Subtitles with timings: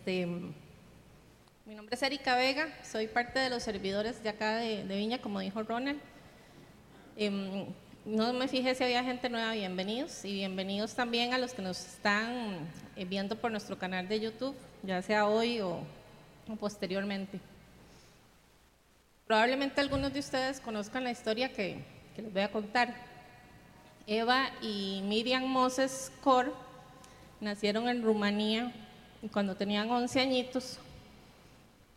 [0.00, 0.24] Este,
[1.66, 5.40] mi nombre es Erika Vega, soy parte de los servidores de acá de, Viña, como
[5.40, 6.00] dijo Ronald.
[7.18, 7.66] Em,
[8.06, 11.78] no me fijé si había gente nueva, bienvenidos y bienvenidos también a los que nos
[11.80, 12.66] están
[12.96, 15.82] eh, viendo por nuestro canal de YouTube, ya sea hoy o,
[16.58, 17.38] posteriormente.
[19.26, 21.84] Probablemente algunos de ustedes conozcan la historia que,
[22.16, 22.94] que les voy a contar.
[24.06, 26.54] Eva y Miriam Moses Kor
[27.42, 28.72] nacieron en Rumanía
[29.28, 30.78] cuando tenían 11 añitos,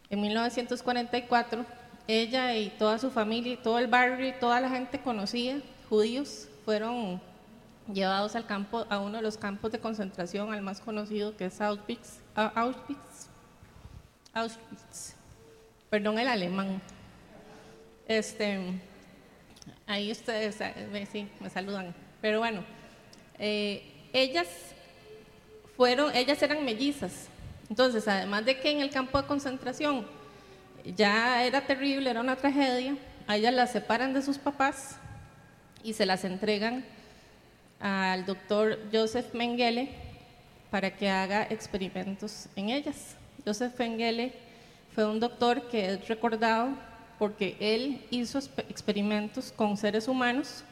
[0.10, 1.66] en 1944,
[2.08, 6.48] ella y toda su familia y todo el barrio y toda la gente conocida, judíos,
[6.66, 7.22] fueron
[7.92, 11.62] llevados al campo, a uno de los campos de concentración, al más conocido que es
[11.62, 13.28] Auschwitz, Auschwitz,
[14.34, 15.16] Auschwitz
[15.94, 16.82] perdón el alemán.
[18.08, 18.60] Este,
[19.86, 21.94] ahí ustedes eh, sí, me saludan.
[22.20, 22.64] Pero bueno,
[23.38, 24.48] eh, ellas
[25.76, 27.28] fueron, ellas eran mellizas.
[27.70, 30.06] Entonces, además de que en el campo de concentración
[30.96, 32.96] ya era terrible, era una tragedia,
[33.28, 34.98] a ellas las separan de sus papás
[35.84, 36.86] y se las entregan
[37.80, 39.90] al doctor Joseph Mengele
[40.70, 43.16] para que haga experimentos en ellas.
[43.46, 44.34] Joseph Mengele
[44.94, 46.70] fue un doctor que es recordado
[47.18, 50.64] porque él hizo experimentos con seres humanos,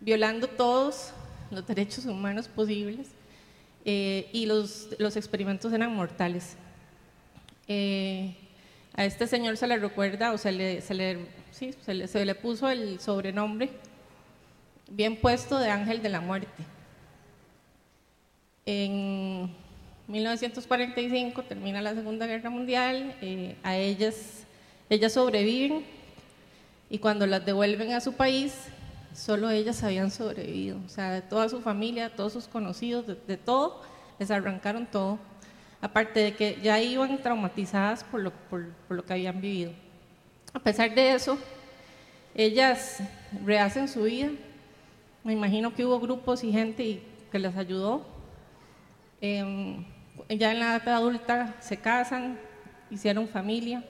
[0.00, 1.12] violando todos
[1.50, 3.08] los derechos humanos posibles
[3.84, 6.56] eh, y los, los, experimentos eran mortales.
[7.68, 8.36] Eh,
[8.94, 12.34] a este señor se le recuerda, o se le, se le, se le, se le
[12.34, 13.70] puso el sobrenombre
[14.90, 16.62] bien puesto de ángel de la muerte.
[18.66, 19.50] En
[20.06, 24.44] 1945 termina la Segunda Guerra Mundial, eh, a ellas,
[24.90, 25.84] ellas sobreviven
[26.90, 28.54] y cuando las devuelven a su país,
[29.14, 33.82] solo ellas habían sobrevivido, o sea, de toda su familia, todos sus conocidos, de, todo,
[34.18, 35.18] les arrancaron todo,
[35.80, 39.72] aparte de que ya iban traumatizadas por lo, que habían vivido.
[40.52, 41.38] A pesar de eso,
[42.34, 43.00] ellas
[43.44, 44.30] rehacen su vida,
[45.24, 48.04] me imagino que hubo grupos y gente que les ayudó.
[49.20, 49.84] Em,
[50.28, 52.38] ya en la edad adulta se casan,
[52.90, 53.84] hicieron familia.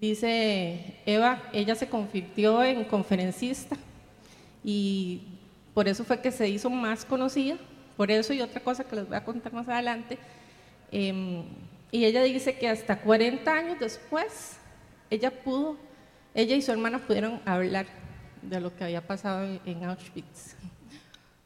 [0.00, 3.76] Dice Eva, ella se convirtió en conferencista
[4.62, 5.22] y
[5.74, 7.56] por eso fue que se hizo más conocida,
[7.96, 10.16] por eso y otra cosa que les voy a contar más adelante.
[10.92, 11.42] Em,
[11.90, 14.58] y ella dice que hasta 40 años después,
[15.10, 15.76] ella pudo,
[16.32, 17.86] ella y su hermana pudieron hablar
[18.40, 20.54] de lo que había pasado en Auschwitz.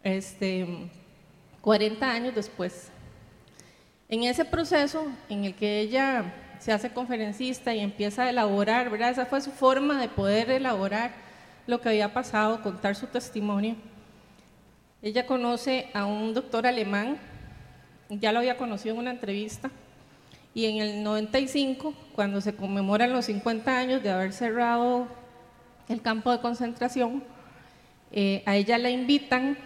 [0.02, 0.91] Este,
[1.62, 2.91] 40 años después.
[4.10, 9.10] En ese proceso en el que ella se hace conferencista y empieza a elaborar, ¿verdad?
[9.10, 11.10] Esa fue su forma de poder elaborar
[11.66, 13.74] lo que había pasado, contar su testimonio.
[15.02, 17.18] Ella conoce a un doctor alemán,
[18.08, 19.72] ya lo había conocido en una entrevista,
[20.54, 25.08] y en el 95, cuando se conmemoran los 50 años de haber cerrado
[25.88, 27.24] el campo de concentración,
[28.12, 29.58] eh, a ella la invitan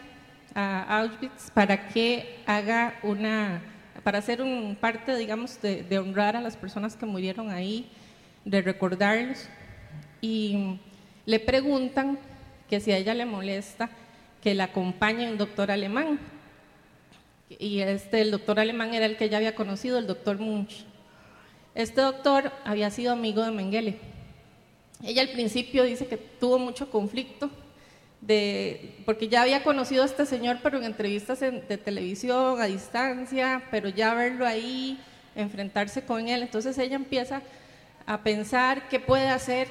[0.54, 3.60] a Auschwitz para que haga una
[4.02, 7.88] para hacer un parte, digamos, de, honrar a las personas que murieron ahí,
[8.44, 9.48] de recordarlos.
[10.20, 10.78] Y
[11.24, 12.18] le preguntan
[12.68, 13.90] que si a ella le molesta
[14.42, 16.18] que la acompañe un doctor alemán.
[17.48, 20.84] Y este, el doctor alemán era el que ella había conocido, el doctor Munch.
[21.74, 23.98] Este doctor había sido amigo de Mengele.
[25.04, 27.50] Ella al principio dice que tuvo mucho conflicto
[29.04, 33.88] porque ya había conocido a este señor, pero en entrevistas de televisión, a distancia, pero
[33.88, 34.98] ya verlo ahí,
[35.34, 37.42] enfrentarse con él, entonces ella empieza
[38.06, 39.68] a pensar qué puede hacer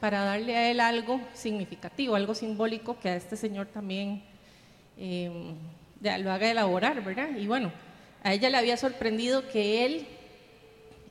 [0.00, 4.22] para darle a él algo significativo, algo simbólico que a este señor también
[4.96, 5.54] em,
[6.00, 7.28] lo haga elaborar, ¿verdad?
[7.36, 7.70] Y bueno,
[8.22, 10.06] a ella le había sorprendido que él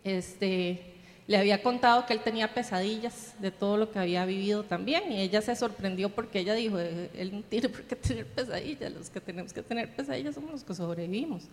[0.03, 0.95] este,
[1.29, 5.21] le había contado que él tenía pesadillas de todo lo que había vivido también y
[5.21, 9.11] ella se sorprendió porque ella dijo, eh, él no tiene por qué tener pesadillas, los
[9.11, 11.43] que tenemos que tener pesadillas somos los que sobrevivimos.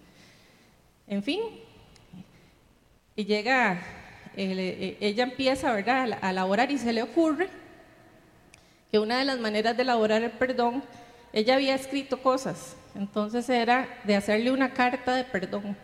[1.06, 1.42] En fin,
[3.14, 3.82] y llega,
[4.34, 6.20] eh, ella empieza ¿verdad?
[6.22, 7.50] a elaborar y se le ocurre
[8.90, 10.82] que una de las maneras de elaborar el perdón,
[11.34, 15.76] ella había escrito cosas, entonces era de hacerle una carta de perdón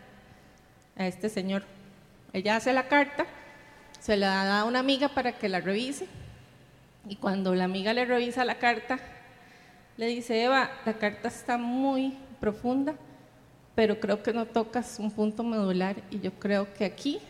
[0.96, 1.62] a este señor.
[2.32, 3.26] Ella hace la carta
[4.02, 6.08] se la da a una amiga para que la revise
[7.08, 8.98] y cuando la amiga le revisa la carta,
[9.96, 12.96] le dice, Eva, la carta está muy profunda,
[13.76, 17.20] pero creo que no tocas un punto medular y yo creo que aquí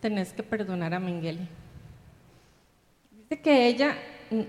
[0.00, 1.48] tenés que perdonar a Mengele.
[3.10, 3.96] Dice que ella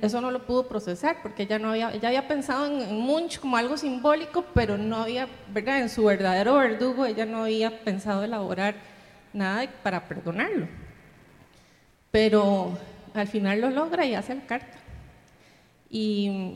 [0.02, 3.40] eso no lo pudo procesar porque ella no había, ella había pensado en, en Munch
[3.40, 5.80] como algo simbólico, pero no había, ¿verdad?
[5.80, 8.76] En su verdadero verdugo ella no había pensado elaborar
[9.32, 10.68] nada para perdonarlo.
[12.12, 12.78] Pero
[13.14, 14.78] al final lo logra y hace la carta.
[15.90, 16.54] Y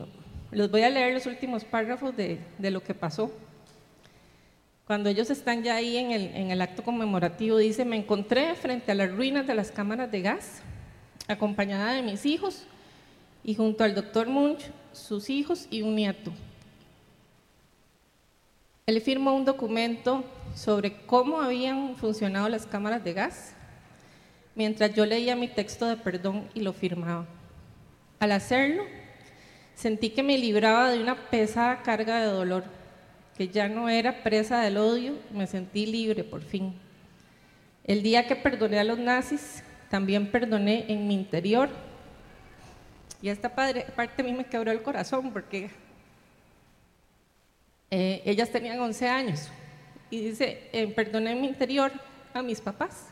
[0.50, 3.32] les voy a leer los últimos párrafos de, de lo que pasó.
[4.86, 8.92] Cuando ellos están ya ahí en el, en el acto conmemorativo, dice, me encontré frente
[8.92, 10.60] a las ruinas de las cámaras de gas,
[11.28, 12.64] acompañada de mis hijos
[13.44, 16.32] y junto al doctor Munch, sus hijos y un nieto.
[18.86, 20.24] Él firmó un documento
[20.54, 23.54] sobre cómo habían funcionado las cámaras de gas,
[24.54, 27.26] mientras yo leía mi texto de perdón y lo firmaba.
[28.18, 28.84] Al hacerlo,
[29.74, 32.64] sentí que me libraba de una pesada carga de dolor
[33.36, 36.74] que ya no era presa del odio, me sentí libre por fin.
[37.84, 41.70] El día que perdoné a los nazis, también perdoné en mi interior.
[43.20, 45.70] Y esta parte a mí me quebró el corazón porque
[47.90, 49.48] eh, ellas tenían 11 años.
[50.10, 51.90] Y dice, eh, perdoné en mi interior
[52.34, 53.11] a mis papás,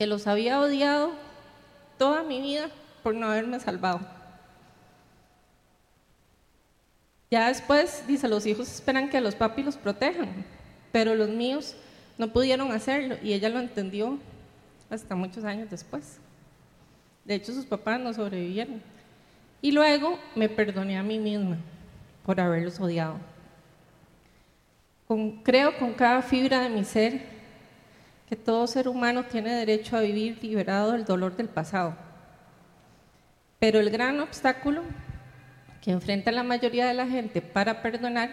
[0.00, 1.10] que los había odiado
[1.98, 2.70] toda mi vida
[3.02, 4.00] por no haberme salvado.
[7.30, 10.46] Ya después, dice, los hijos esperan que los papis los protejan,
[10.90, 11.76] pero los míos
[12.16, 14.18] no pudieron hacerlo y ella lo entendió
[14.88, 16.16] hasta muchos años después.
[17.26, 18.80] De hecho, sus papás no sobrevivieron.
[19.60, 21.58] Y luego me perdoné a mí misma
[22.24, 23.18] por haberlos odiado.
[25.44, 27.39] creo con cada fibra de mi ser
[28.30, 31.96] que todo ser humano tiene derecho a vivir liberado del dolor del pasado.
[33.58, 34.82] Pero el gran obstáculo
[35.82, 38.30] que enfrenta la mayoría de la gente para perdonar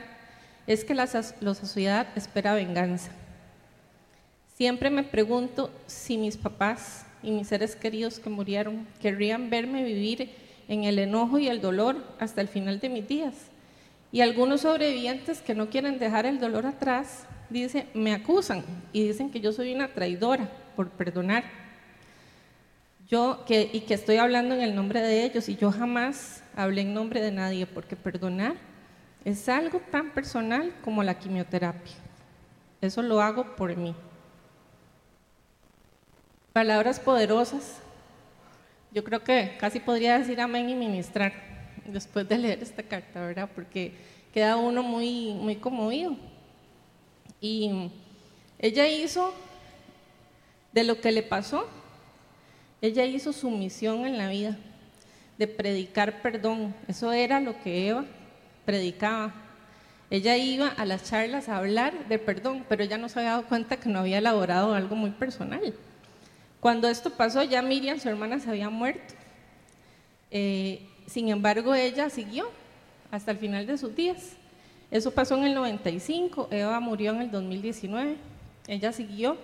[0.67, 1.09] es que la,
[1.39, 3.09] la sociedad espera venganza.
[4.53, 10.29] Siempre me pregunto si mis papás y mis seres queridos que murieron querrían verme vivir
[10.67, 13.33] en el enojo y el dolor hasta el final de mis días.
[14.11, 18.63] Y algunos sobrevivientes que no quieren dejar el dolor atrás, dice, me acusan
[18.93, 21.43] y dicen que yo soy una traidora por perdonar.
[23.07, 26.81] Yo que, y que estoy hablando en el nombre de ellos y yo jamás hablé
[26.81, 28.55] en nombre de nadie porque perdonar
[29.23, 31.95] es algo tan personal como la quimioterapia.
[32.81, 33.95] Eso lo hago por mí.
[36.53, 37.79] Palabras poderosas.
[38.91, 41.33] Yo creo que casi podría decir amén y ministrar
[41.85, 43.49] después de leer esta carta, ¿verdad?
[43.53, 43.93] Porque
[44.33, 46.15] queda uno muy, muy conmovido.
[47.39, 47.91] Y
[48.59, 49.33] ella hizo
[50.71, 51.67] de lo que le pasó,
[52.81, 54.57] ella hizo su misión en la vida,
[55.37, 56.75] de predicar perdón.
[56.87, 58.05] Eso era lo que Eva
[58.65, 59.33] predicaba.
[60.09, 63.47] Ella iba a las charlas a hablar de perdón, pero ella no se había dado
[63.47, 65.73] cuenta que no había elaborado algo muy personal.
[66.59, 69.13] Cuando esto pasó, ya Miriam, su hermana, se había muerto.
[70.31, 72.49] Eh, sin embargo, ella siguió
[73.11, 74.37] hasta el final de sus días.
[74.89, 78.15] Eso pasó en el 95, Eva murió en el 2019.
[78.67, 79.37] Ella siguió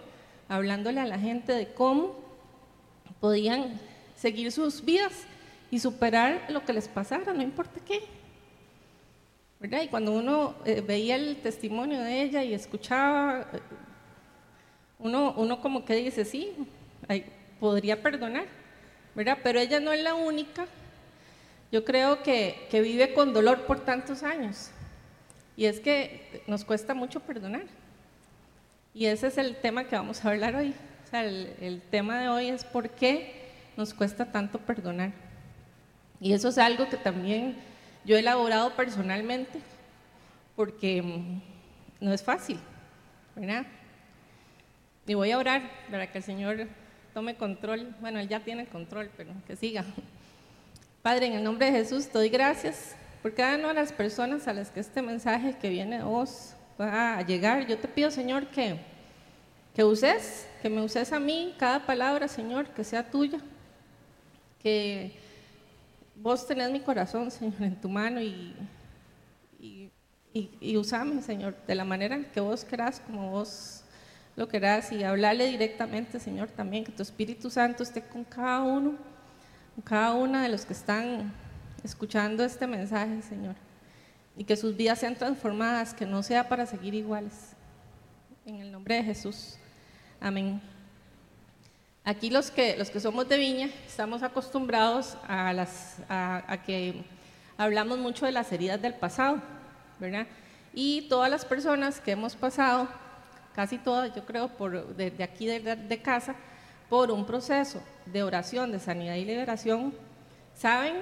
[0.47, 2.15] hablándole a la gente de cómo
[3.19, 3.79] podían
[4.15, 5.13] seguir sus vidas
[5.69, 8.03] y superar lo que les pasara, no importa qué.
[9.81, 13.59] Y cuando uno eh, veía el testimonio de ella y escuchaba, eh,
[14.99, 16.53] uno, como que dice, sí,
[17.59, 18.45] podría perdonar.
[19.15, 20.65] Pero ella no es la única,
[21.71, 24.71] yo creo que vive con dolor por tantos años.
[25.55, 27.63] Y es que nos cuesta mucho perdonar.
[28.93, 30.73] Y ese es el tema que vamos a hablar hoy.
[31.05, 35.11] O sea, el, tema de hoy es por qué nos cuesta tanto perdonar.
[36.19, 37.57] Y eso es algo que también
[38.05, 39.59] yo he elaborado personalmente,
[40.55, 41.41] porque mm,
[41.99, 42.59] no es fácil,
[43.35, 43.65] ¿verdad?
[45.05, 46.67] Y voy a orar para que el Señor
[47.13, 47.95] tome control.
[47.99, 49.85] Bueno, Él ya tiene control, pero que siga.
[51.01, 54.53] Padre, en el nombre de Jesús, doy gracias por cada una de las personas a
[54.53, 57.65] las que este mensaje que viene de vos va a llegar.
[57.65, 58.77] Yo te pido, Señor, que,
[59.73, 63.39] que uses, que me uses a mí cada palabra, Señor, que sea tuya.
[64.61, 65.17] Que
[66.17, 68.53] vos tenés mi corazón, Señor, en tu mano y,
[69.57, 69.89] y,
[70.59, 73.85] y, usame, Señor, de la manera que vos querás, como vos
[74.35, 78.95] lo querás, y hablarle directamente, Señor, también, que tu Espíritu Santo esté con cada uno,
[79.75, 81.31] con cada una de los que están
[81.83, 83.55] escuchando este mensaje, Señor,
[84.37, 87.33] y que sus vidas sean transformadas, que no sea para seguir iguales.
[88.45, 89.55] En el nombre de Jesús.
[90.19, 90.61] Amén.
[92.05, 97.03] Aquí los que, los que somos de Viña estamos acostumbrados a, las, a, que
[97.57, 99.41] hablamos mucho de las heridas del pasado,
[99.99, 100.27] ¿verdad?
[100.73, 102.89] Y todas las personas que hemos pasado,
[103.55, 106.35] casi todas, yo creo, por, de, aquí de casa,
[106.89, 109.93] por un proceso de oración, de sanidad y liberación,
[110.55, 110.95] saben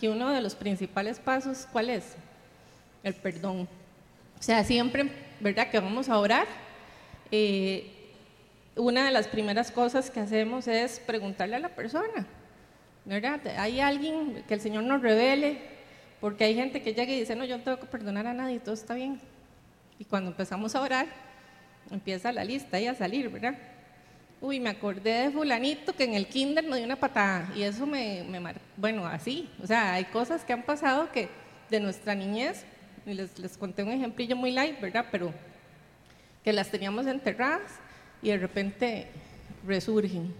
[0.00, 2.14] que uno de los principales pasos, ¿cuál es?
[3.02, 3.68] El perdón.
[4.38, 5.70] O sea, siempre, ¿verdad?
[5.70, 6.46] Que vamos a orar.
[7.30, 8.00] Eh,
[8.76, 12.26] una de las primeras cosas que hacemos es preguntarle a la persona,
[13.04, 13.40] ¿verdad?
[13.58, 15.58] Hay alguien que el Señor nos revele,
[16.20, 18.58] porque hay gente que llega y dice, no, yo no tengo que perdonar a nadie,
[18.58, 19.20] todo está bien.
[19.98, 21.06] Y cuando empezamos a orar,
[21.90, 23.54] empieza la lista ahí a salir, ¿verdad?
[24.40, 27.86] Uy, me acordé de fulanito que en el kinder me dio una patada y eso
[27.86, 31.28] me, me bueno, así, o sea, hay cosas que han pasado que
[31.68, 32.64] de nuestra niñez,
[33.06, 35.06] y les, les conté un ejemplillo muy light, ¿verdad?
[35.10, 35.32] Pero
[36.42, 37.78] que las teníamos enterradas
[38.22, 39.08] y de repente
[39.66, 40.34] resurgen.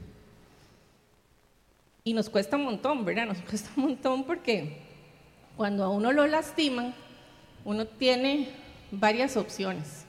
[2.03, 3.27] Y nos cuesta un montón, ¿verdad?
[3.27, 4.79] Nos cuesta un montón porque
[5.57, 6.95] cuando a uno lo lastiman,
[7.65, 8.49] uno tiene
[8.91, 10.05] varias opciones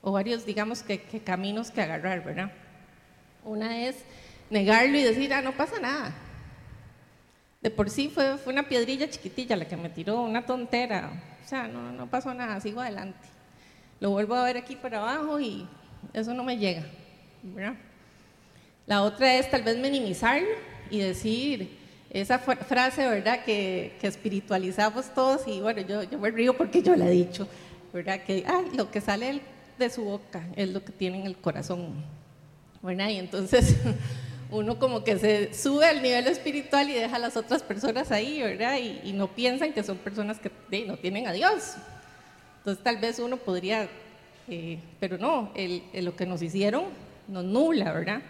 [0.00, 2.50] o varios, digamos, que, caminos que agarrar, ¿verdad?
[3.44, 3.96] Una es
[4.50, 6.12] negarlo y decir, ah, no pasa nada.
[7.60, 11.10] De por sí fue, fue una piedrilla chiquitilla la que me tiró, una tontera.
[11.44, 13.28] O sea, no, no pasó nada, sigo adelante.
[14.00, 15.66] Lo vuelvo a ver aquí para abajo y
[16.12, 16.84] eso no me llega.
[17.42, 17.74] ¿verdad?
[18.86, 20.48] La otra es tal vez minimizarlo
[20.90, 21.78] y decir
[22.10, 23.44] esa frase, ¿verdad?
[23.44, 27.48] Que, que espiritualizamos todos y bueno, yo, yo me río porque yo la he dicho,
[27.92, 28.20] ¿verdad?
[28.22, 28.44] Que
[28.76, 29.40] lo que sale
[29.78, 32.04] de su boca es lo que tiene en el corazón,
[32.84, 33.08] ¿verdad?
[33.08, 33.76] Y entonces
[34.50, 38.40] uno como que se sube al nivel espiritual y deja a las otras personas ahí,
[38.40, 38.78] ¿verdad?
[38.78, 40.50] Y, no piensan que son personas que
[40.86, 41.74] no tienen a Dios.
[42.58, 43.88] Entonces tal vez uno podría
[44.46, 45.52] eh, pero no,
[45.94, 46.84] lo que nos hicieron
[47.28, 48.20] nos nula, ¿verdad?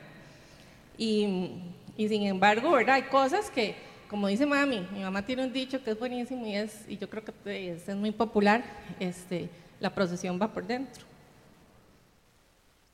[0.96, 1.50] Y,
[1.96, 2.96] sin embargo, ¿verdad?
[2.96, 3.74] Hay cosas que,
[4.08, 7.10] como dice mami, mi mamá tiene un dicho que es buenísimo y, es, y yo
[7.10, 8.64] creo que es muy popular,
[9.00, 9.48] este,
[9.80, 11.04] la procesión va por dentro.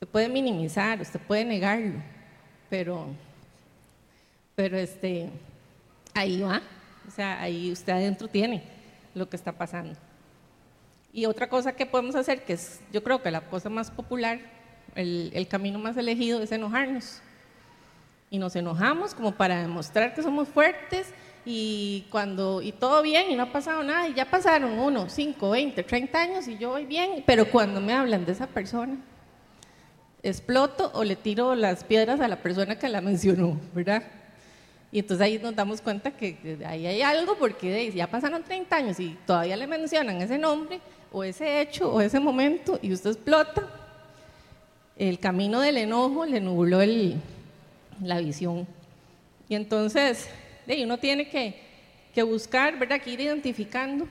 [0.01, 2.01] Usted puede minimizar, usted puede negarlo,
[2.71, 3.05] pero,
[4.55, 5.29] pero este,
[6.15, 6.59] ahí va,
[7.07, 8.63] o sea, ahí usted adentro tiene
[9.13, 9.93] lo que está pasando.
[11.13, 14.39] Y otra cosa que podemos hacer, que es yo creo que la cosa más popular,
[14.95, 17.21] el, camino más elegido es enojarnos.
[18.31, 21.13] Y nos enojamos como para demostrar que somos fuertes
[21.45, 25.51] y cuando y todo bien y no ha pasado nada y ya pasaron uno, cinco,
[25.51, 28.97] veinte, treinta años y yo voy bien, pero cuando me hablan de esa persona,
[30.23, 34.03] exploto o le tiro las piedras a la persona que la mencionó, ¿verdad?
[34.91, 38.99] Y entonces ahí nos damos cuenta que ahí hay algo porque ya pasaron 30 años
[38.99, 43.67] y todavía le mencionan ese nombre, o ese hecho o ese momento y usted explota,
[44.97, 47.15] el camino del enojo le nubló el,
[48.01, 48.67] la visión.
[49.49, 50.29] Y entonces
[50.83, 51.59] uno tiene que,
[52.13, 53.01] que buscar, ¿verdad?
[53.01, 54.07] Que ir identificando.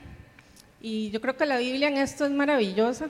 [0.79, 3.09] Y yo creo que la Biblia en esto es maravillosa.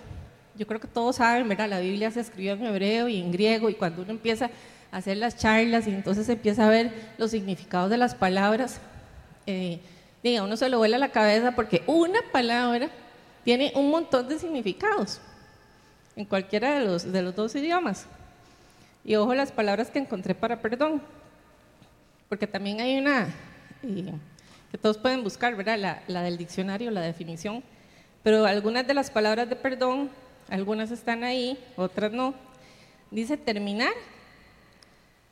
[0.56, 1.70] Yo creo que todos saben, ¿verdad?
[1.70, 4.50] La Biblia se escribió en hebreo y en griego y cuando uno empieza
[4.92, 8.82] a hacer las charlas y entonces empieza a ver los significados de las palabras,
[9.48, 9.80] eh,
[10.22, 12.90] diga, uno se lo vuela la cabeza porque una palabra
[13.44, 15.22] tiene un montón de significados
[16.16, 18.06] en cualquiera de los, de los dos idiomas.
[19.04, 21.02] Y ojo las palabras que encontré para perdón,
[22.30, 23.28] porque también hay una
[24.72, 25.78] que todos pueden buscar, ¿verdad?
[25.78, 27.64] La, la, del diccionario, la definición,
[28.24, 30.10] pero algunas de las palabras de perdón,
[30.52, 32.36] algunas están ahí, otras no.
[33.10, 33.94] Dice terminar,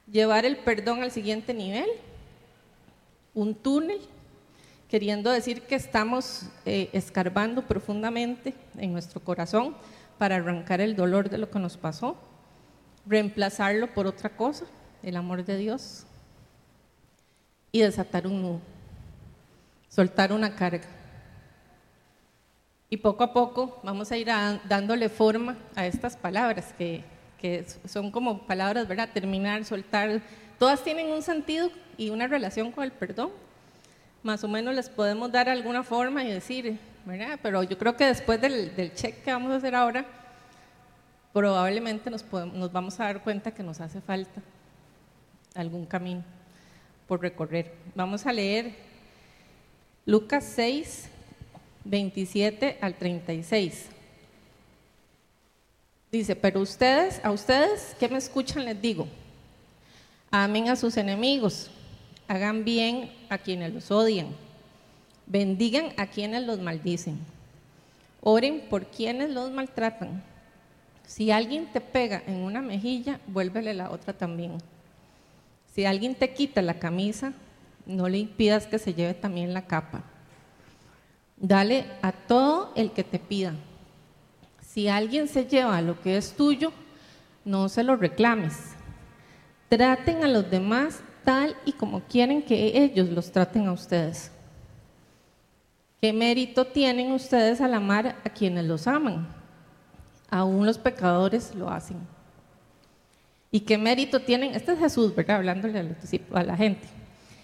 [0.10, 1.90] llevar el perdón al siguiente nivel,
[3.34, 4.00] un túnel,
[4.88, 9.76] queriendo decir que estamos eh, escarbando profundamente en nuestro corazón
[10.18, 12.16] para arrancar el dolor de lo que nos pasó,
[13.06, 14.66] reemplazarlo por otra cosa,
[15.04, 16.06] el amor de Dios,
[17.74, 18.62] y desatar un nudo,
[19.90, 20.99] soltar una carga.
[22.89, 27.03] Y poco a poco vamos a ir dándole forma a estas palabras que,
[27.39, 29.10] que son como palabras, ¿verdad?
[29.13, 30.22] Terminar, soltar,
[30.58, 33.31] todas tienen un sentido y una relación con el perdón
[34.24, 37.39] más o menos les podemos dar alguna forma y decir, ¿verdad?
[37.41, 40.05] Pero yo creo que después del, del check que vamos a hacer ahora,
[41.31, 44.41] probablemente nos, nos vamos a dar cuenta que nos hace falta
[45.55, 46.24] algún camino
[47.08, 47.74] por recorrer.
[47.96, 48.74] Vamos a leer
[50.05, 51.10] Lucas 6,
[51.83, 53.86] 27 al 36.
[56.12, 59.07] Dice, pero ustedes, a ustedes que me escuchan les digo,
[60.31, 61.69] amen a sus enemigos
[62.29, 64.27] hagan bien a quienes los odian,
[65.25, 67.17] bendigan a quienes los maldicen,
[68.21, 70.24] oren por quienes los maltratan.
[71.07, 74.59] Si alguien te pega en una mejilla, vuélvele la otra también.
[75.74, 77.33] Si alguien te quita la camisa,
[77.88, 80.03] no le impidas que se lleve también la capa.
[81.39, 83.53] Dale a todo el que te pida.
[84.62, 86.72] Si alguien se lleva lo que es tuyo,
[87.46, 88.75] no se lo reclames.
[89.69, 94.31] traten a los demás tal y como quieren que ellos los traten a ustedes.
[96.01, 99.27] ¿Qué mérito tienen ustedes al amar a quienes los aman?
[100.29, 101.98] Aún los pecadores lo hacen.
[103.51, 104.55] ¿Y qué mérito tienen?
[104.55, 105.38] Este es Jesús, ¿verdad?
[105.38, 105.96] Hablándole
[106.34, 106.88] a la gente.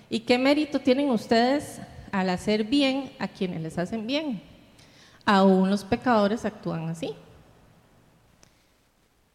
[0.09, 1.79] ¿Y qué mérito tienen ustedes
[2.15, 4.41] al hacer bien a quienes les hacen bien?
[5.25, 7.13] Aún los pecadores actúan así.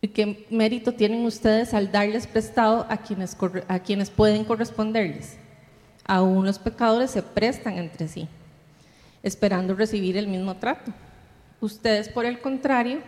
[0.01, 3.37] ¿Y qué mérito tienen ustedes al darles prestado a quienes,
[3.69, 5.37] a quienes pueden corresponderles?
[6.07, 8.27] Aún los pecadores se prestan entre sí,
[9.23, 10.91] esperando recibir el mismo trato.
[11.61, 13.03] Ustedes, por el contrario,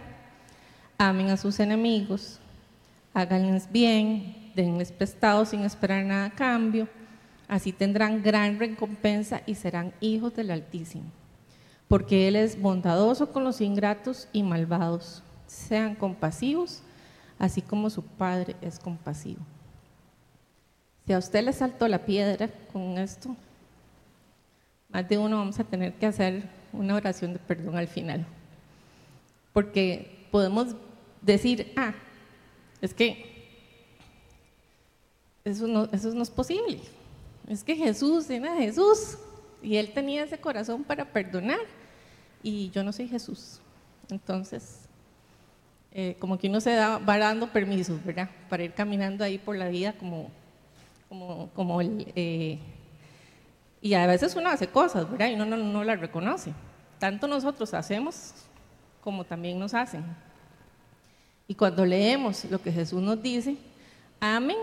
[0.98, 2.38] amen a sus enemigos,
[3.14, 6.86] háganles bien, denles prestado sin esperar nada a cambio,
[7.52, 11.04] así tendrán gran recompensa y serán hijos del Altísimo,
[11.86, 16.82] porque Él es bondadoso con los ingratos y malvados sean compasivos,
[17.38, 19.42] así como su Padre es compasivo.
[21.06, 23.36] Si a usted le saltó la piedra con esto,
[24.88, 28.24] más de uno vamos a tener que hacer una oración de perdón al final.
[29.52, 30.74] Porque podemos
[31.20, 31.92] decir, ah,
[32.80, 33.30] es que
[35.44, 36.80] eso no, es posible.
[37.52, 39.18] Es que Jesús era Jesús
[39.62, 41.60] y él tenía ese corazón para perdonar
[42.42, 43.60] y yo no soy Jesús.
[44.08, 44.88] Entonces,
[45.92, 48.30] eh, como que uno se da, va dando permisos, ¿verdad?
[48.48, 50.30] Para ir caminando ahí por la vida como,
[51.10, 52.10] como, como el...
[52.16, 52.58] Eh,
[53.82, 55.28] y a veces uno hace cosas, ¿verdad?
[55.28, 56.54] Y uno no, no las reconoce.
[56.98, 58.32] Tanto nosotros hacemos
[59.02, 60.02] como también nos hacen.
[61.46, 63.58] Y cuando leemos lo que Jesús nos dice,
[64.20, 64.56] amen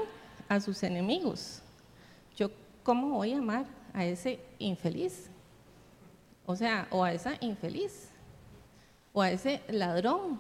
[0.47, 1.58] a sus enemigos.
[2.89, 5.29] ¿Cómo voy a amar a ese infeliz?
[6.47, 8.09] O sea, o a esa infeliz,
[9.13, 10.39] o a ese ladrón,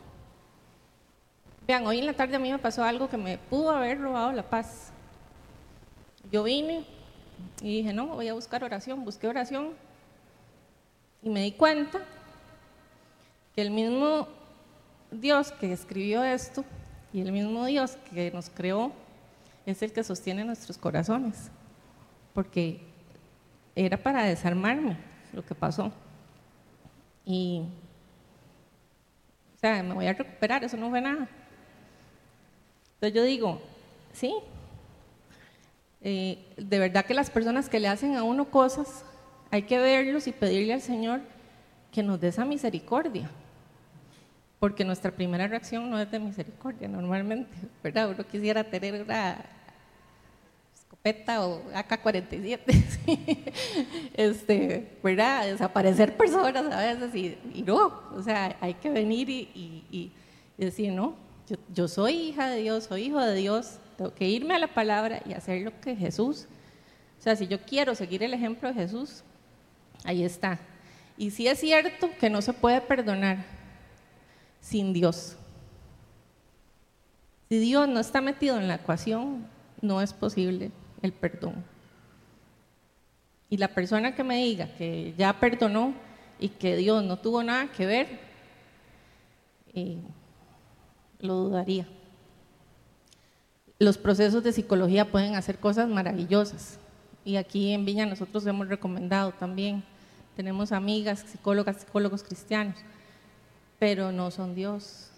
[1.67, 4.31] Vean, hoy en la tarde a mí me pasó algo que me pudo haber robado
[4.31, 4.89] la paz.
[6.31, 6.83] Yo vine
[7.61, 9.75] y dije, no, voy a buscar oración, busqué oración
[11.21, 11.99] y me di cuenta
[13.53, 14.27] que el mismo
[15.11, 16.65] Dios que escribió esto
[17.13, 18.91] y el mismo Dios que nos creó
[19.67, 21.51] es el que sostiene nuestros corazones,
[22.39, 22.79] porque
[23.75, 24.95] era para desarmarme
[25.33, 25.91] lo que pasó.
[27.25, 27.65] Y,
[29.57, 31.27] o sea, me voy a recuperar, eso no fue nada.
[32.93, 33.61] Entonces yo digo,
[34.13, 34.33] sí,
[35.99, 39.03] eh, de verdad que las personas que le hacen a uno cosas,
[39.51, 41.19] hay que verlos y pedirle al Señor
[41.91, 43.29] que nos dé esa misericordia.
[44.61, 48.11] Porque nuestra primera reacción no es de misericordia normalmente, ¿verdad?
[48.11, 49.58] Uno quisiera tener una
[51.03, 53.53] escopeta o AK-47,
[54.13, 55.45] este, ¿verdad?
[55.45, 60.11] Desaparecer personas a veces y, no, o sea, hay que venir y,
[60.57, 61.15] decir, no,
[61.73, 65.21] yo, soy hija de Dios, soy hijo de Dios, tengo que irme a la palabra
[65.25, 66.47] y hacer lo que Jesús.
[67.17, 69.23] O sea, si yo quiero seguir el ejemplo de Jesús,
[70.03, 70.59] ahí está.
[71.17, 73.45] Y sí es cierto que no se puede perdonar
[74.61, 75.35] sin Dios.
[77.49, 79.47] Si Dios no está metido en la ecuación,
[79.81, 81.63] no es posible el perdón.
[83.49, 85.93] Y la persona que me diga que ya perdonó
[86.39, 88.19] y que Dios no tuvo nada que ver,
[89.73, 89.97] eh,
[91.19, 91.87] lo dudaría.
[93.79, 96.79] Los procesos de psicología pueden hacer cosas maravillosas
[97.25, 99.83] y aquí en Viña nosotros hemos recomendado también.
[100.35, 102.75] Tenemos amigas, psicólogas, psicólogos cristianos,
[103.77, 105.11] pero no son Dios.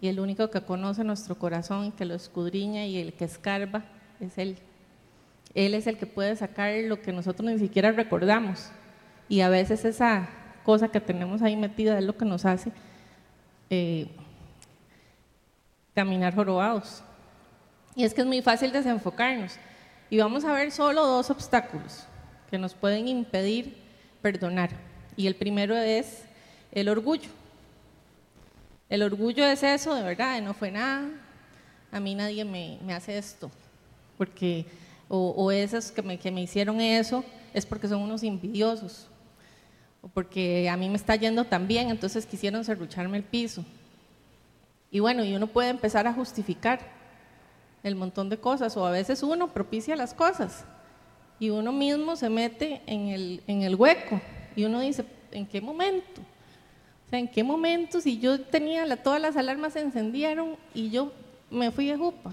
[0.00, 3.84] Y el único que conoce nuestro corazón, que lo escudriña y el que escarba
[4.20, 4.58] es Él.
[5.54, 8.70] Él es el que puede sacar lo que nosotros ni siquiera recordamos.
[9.28, 10.28] Y a veces esa
[10.64, 12.72] cosa que tenemos ahí metida es lo que nos hace
[13.70, 14.08] eh,
[15.94, 17.02] caminar jorobados.
[17.94, 19.56] Y es que es muy fácil desenfocarnos.
[20.08, 22.04] Y vamos a ver solo dos obstáculos
[22.50, 23.76] que nos pueden impedir
[24.20, 24.70] perdonar.
[25.16, 26.24] Y el primero es
[26.70, 27.30] el orgullo.
[28.88, 31.08] El orgullo es eso, de verdad, no fue nada.
[31.90, 33.50] A mí nadie me, hace esto.
[34.18, 34.66] Porque,
[35.08, 39.08] o, esos que me, que me hicieron eso es porque son unos envidiosos.
[40.00, 43.64] O porque a mí me está yendo tan bien, entonces quisieron serrucharme el piso.
[44.90, 46.80] Y bueno, y uno puede empezar a justificar
[47.82, 50.64] el montón de cosas, o a veces uno propicia las cosas
[51.42, 54.20] y uno mismo se mete en el, en el hueco
[54.54, 56.20] y uno dice, ¿en qué momento?
[57.06, 60.90] O sea, ¿en qué momento si yo tenía la, todas las alarmas se encendieron y
[60.90, 61.12] yo
[61.50, 62.32] me fui de jupa?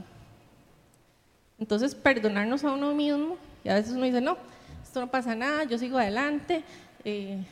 [1.59, 4.37] Entonces, perdonarnos a uno mismo, y a veces uno dice, no,
[4.83, 6.63] esto no pasa nada, yo sigo adelante,
[7.03, 7.43] eh,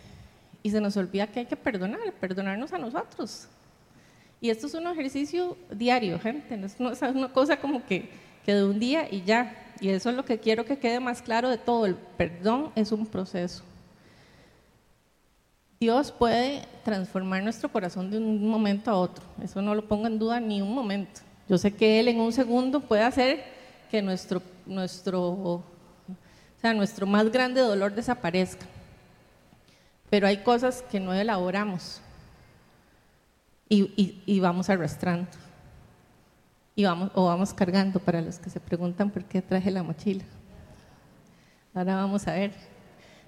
[0.64, 3.48] y se nos olvida que hay que perdonar, perdonarnos a nosotros.
[4.40, 8.10] Y esto es un ejercicio diario, gente, no es una cosa como que,
[8.46, 9.56] que de un día y ya.
[9.80, 11.86] Y eso es lo que quiero que quede más claro de todo.
[11.86, 13.64] El perdón es un proceso.
[15.80, 19.24] Dios puede transformar nuestro corazón de un momento a otro.
[19.44, 21.22] Eso no lo pongo en duda ni un momento.
[21.48, 23.44] Yo sé que Él en un segundo puede hacer
[23.90, 25.64] que nuestro, nuestro, o
[26.62, 28.66] sea, nuestro más grande dolor desaparezca.
[30.10, 32.02] Pero hay cosas que no elaboramos
[33.70, 35.28] y, y vamos arrastrando
[36.78, 40.24] y vamos, o vamos cargando para los que se preguntan por qué traje la mochila.
[41.74, 42.52] Ahora vamos a ver.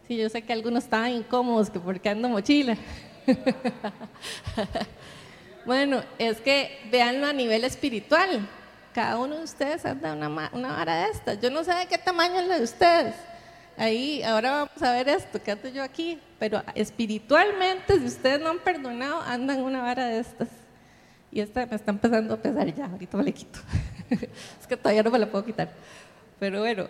[0.08, 2.78] Sí, yo sé que algunos estaban incómodos que por qué ando mochila.
[5.66, 8.48] bueno, es que veanlo a nivel espiritual.
[9.00, 11.40] Cada uno de ustedes anda una, una vara de estas.
[11.40, 13.16] Yo no sé de qué tamaño es la de ustedes.
[13.78, 16.20] Ahí, ahora vamos a ver esto, que ando yo aquí.
[16.38, 20.50] Pero espiritualmente, si ustedes no han perdonado, andan una vara de estas.
[21.32, 23.60] Y esta me está empezando a pesar ya, ahorita me la quito.
[24.10, 25.72] es que todavía no me la puedo quitar.
[26.38, 26.90] Pero bueno.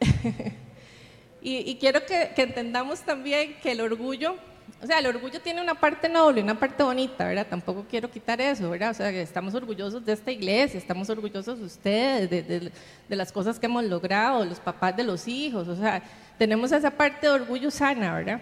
[1.40, 4.34] y, quiero que, entendamos también que el orgullo,
[4.82, 7.46] o sea, el orgullo tiene una parte noble, una parte bonita, ¿verdad?
[7.48, 8.90] Tampoco quiero quitar eso, ¿verdad?
[8.90, 12.72] O sea, que estamos orgullosos de esta iglesia, estamos orgullosos de ustedes, de,
[13.08, 16.02] de las cosas que hemos logrado, los papás de los hijos, o sea,
[16.38, 18.40] tenemos esa parte de orgullo sana, ¿verdad?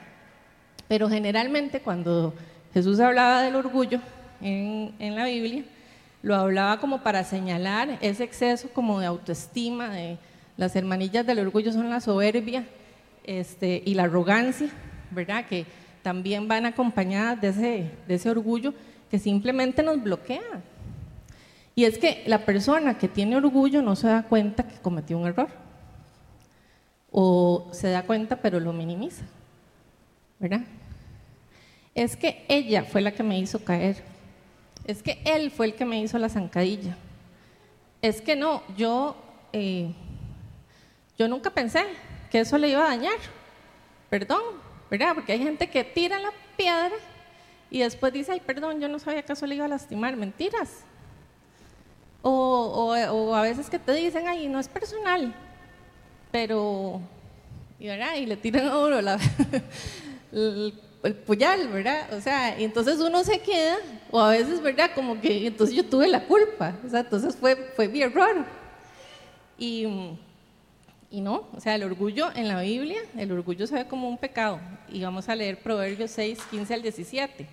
[0.89, 2.35] Pero generalmente cuando
[2.73, 4.01] Jesús hablaba del orgullo,
[4.41, 5.65] en, la Biblia,
[6.23, 10.19] lo hablaba como para señalar ese exceso como de autoestima, de
[10.57, 12.65] las hermanillas del orgullo son la soberbia
[13.25, 14.69] este, y la arrogancia,
[15.11, 15.45] ¿verdad?
[15.47, 15.67] Que
[16.07, 18.73] también van acompañadas de ese, orgullo
[19.11, 20.63] que simplemente nos bloquea.
[21.75, 25.27] Y es que la persona que tiene orgullo no se da cuenta que cometió un
[25.27, 25.49] error.
[27.11, 29.25] O se da cuenta pero lo minimiza.
[30.39, 30.61] ¿Verdad?
[31.93, 33.97] Es que ella fue la que me hizo caer
[34.85, 36.97] es que él fue el que me hizo la zancadilla.
[38.01, 39.17] Es que no, yo,
[39.53, 39.93] eh,
[41.19, 41.83] yo nunca pensé
[42.31, 43.19] que eso le iba a dañar.
[44.09, 45.15] Perdón, ¿verdad?
[45.15, 46.95] Porque hay gente que tira la piedra
[47.71, 50.17] y después dice, ay, perdón, yo no sabía que eso le iba a lastimar.
[50.17, 50.85] Mentiras.
[52.23, 52.93] O,
[53.35, 55.33] a veces que te dicen, ay, no es personal,
[56.33, 57.01] pero,
[57.79, 58.17] y, ¿verdad?
[58.17, 59.17] y le tiran a uno la,
[60.33, 62.13] el puñal, ¿verdad?
[62.15, 63.77] O sea, y entonces uno se queda,
[64.11, 64.91] o a veces, ¿verdad?
[64.93, 68.45] Como que entonces yo tuve la culpa, o sea, entonces fue, fue mi error.
[69.57, 70.19] Y,
[71.17, 74.19] y no, o sea, el orgullo en la Biblia, el orgullo se ve como un
[74.19, 74.61] pecado.
[74.87, 77.47] Y vamos a leer Proverbios 6, 15 al 17.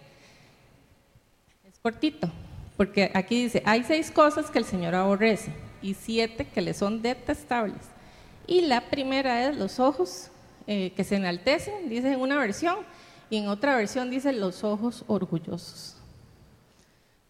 [1.66, 2.30] Es cortito,
[2.76, 7.02] porque aquí dice, hay seis cosas que el Señor aborrece y siete que le son
[7.02, 7.80] detestables.
[8.48, 10.30] Y la primera es los ojos
[10.68, 12.80] eh, que se enaltecen, dice en una versión,
[13.30, 15.96] y en otra versión dice los ojos orgullosos.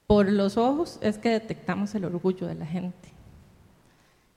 [0.07, 3.13] Por los ojos es que detectamos el orgullo de la gente.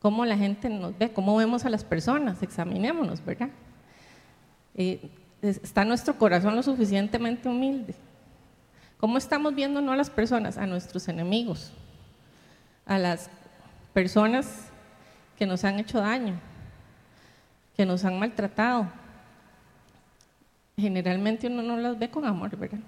[0.01, 3.51] Cómo la gente nos ve, cómo vemos a las personas, examinémonos, ¿verdad?
[5.43, 7.95] ¿Está nuestro corazón lo suficientemente humilde?
[8.99, 11.73] ¿Cómo estamos viendo no a las personas, a nuestros enemigos,
[12.85, 13.31] a las
[13.93, 14.69] personas
[15.39, 16.39] que nos han hecho daño,
[17.77, 18.89] que nos han maltratado,
[20.77, 22.81] generalmente uno no las ve con amor, ¿verdad?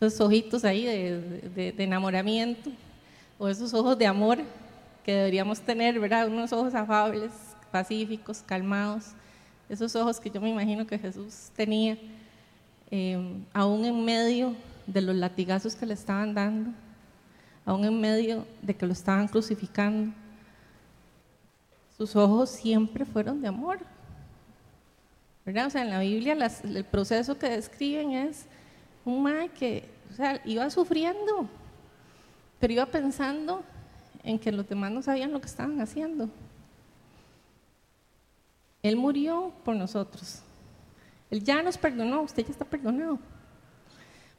[0.00, 2.70] Esos ojitos ahí de, enamoramiento
[3.38, 4.38] o esos ojos de amor
[5.08, 6.28] que deberíamos tener, ¿verdad?
[6.28, 7.32] Unos ojos afables,
[7.72, 9.12] pacíficos, calmados.
[9.66, 11.96] Esos ojos que yo me imagino que Jesús tenía,
[12.90, 14.54] em, aún en medio
[14.86, 16.72] de los latigazos que le estaban dando,
[17.64, 20.12] aún en medio de que lo estaban crucificando.
[21.96, 23.78] Sus ojos siempre fueron de amor.
[25.46, 28.44] O sea, en la Biblia el proceso que describen es
[29.06, 31.48] un mae que o sea, iba sufriendo,
[32.60, 33.64] pero iba pensando
[34.22, 36.28] en que los demás no sabían lo que estaban haciendo.
[38.82, 40.42] Él murió por nosotros.
[41.30, 43.18] Él ya nos perdonó, usted ya está perdonado.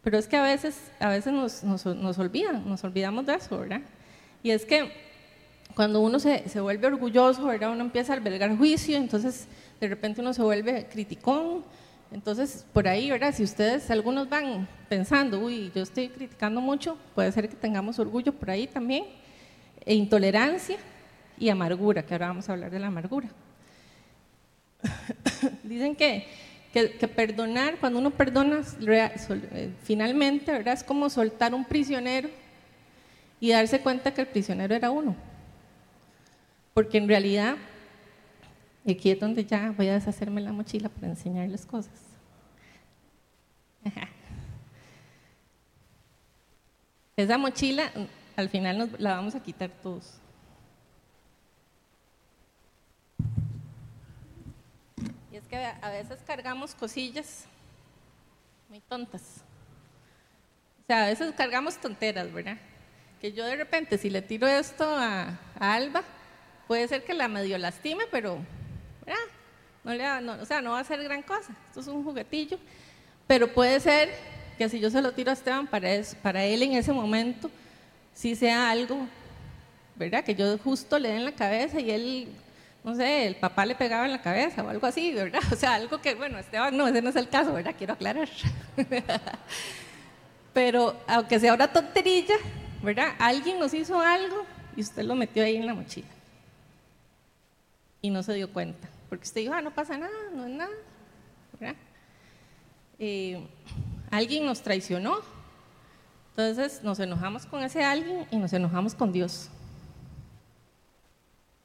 [0.02, 3.60] Pero es que a veces, a veces nos, nos, nos olvidan, nos olvidamos de eso,
[3.60, 3.82] ¿verdad?
[4.42, 4.92] Y es que
[5.76, 7.72] cuando uno se, se, vuelve orgulloso, ¿verdad?
[7.72, 9.48] Uno empieza a albergar juicio, entonces
[9.80, 11.64] de repente uno se vuelve criticón.
[12.12, 13.36] Entonces, por ahí, ¿verdad?
[13.36, 18.34] Si ustedes, algunos van pensando, uy, yo estoy criticando mucho, puede ser que tengamos orgullo
[18.34, 19.06] por ahí también,
[19.90, 20.78] e intolerancia
[21.40, 23.28] y amargura, que ahora vamos a hablar de la amargura.
[25.64, 26.28] Dicen que,
[26.72, 30.76] que, perdonar, cuando uno perdona, eh, finalmente, ¿verdad?
[30.76, 32.30] Es como soltar un prisionero
[33.40, 35.16] y darse cuenta que el prisionero era uno.
[36.76, 37.56] Porque en realidad
[38.88, 42.00] aquí es donde ya voy a deshacerme la mochila para enseñarles cosas.
[47.18, 47.92] Esa mochila
[48.40, 50.14] al final nos, la vamos a quitar todos.
[55.32, 57.46] Y es que a veces cargamos cosillas
[58.70, 59.44] muy tontas.
[60.84, 62.58] O sea, a veces cargamos tonteras, ¿verdad?
[63.20, 66.04] Que yo de repente, si le tiro esto a, Alba,
[66.68, 68.40] puede ser que la medio lastime, pero,
[69.06, 69.22] ¿verdad?
[69.84, 71.54] No le no, o sea, no va a ser gran cosa.
[71.68, 72.58] Esto es un juguetillo.
[73.28, 74.10] Pero puede ser
[74.58, 75.90] que si yo se lo tiro a Esteban, para,
[76.22, 77.52] para él en ese momento
[78.20, 79.08] sí sea algo,
[79.96, 80.26] ¿verdad?
[80.26, 82.28] Que yo justo le dé en la cabeza y él
[82.84, 85.42] no sé, el papá le pegaba en la cabeza o algo así, ¿verdad?
[85.54, 87.76] O sea, algo que, bueno, Esteban, no, ese no es el caso, ¿verdad?
[87.78, 88.28] Quiero aclarar.
[90.54, 92.36] Pero aunque sea una tonterilla,
[92.84, 93.14] ¿verdad?
[93.20, 96.08] Alguien nos hizo algo y usted lo metió ahí en la mochila.
[98.02, 98.90] Y no se dio cuenta.
[99.08, 100.76] Porque usted dijo, ah, no pasa nada, no es nada.
[101.58, 101.76] ¿verdad?
[102.98, 103.46] Eh,
[104.12, 105.39] alguien nos traicionó.
[106.40, 109.50] Entonces nos enojamos con ese alguien y nos enojamos con Dios.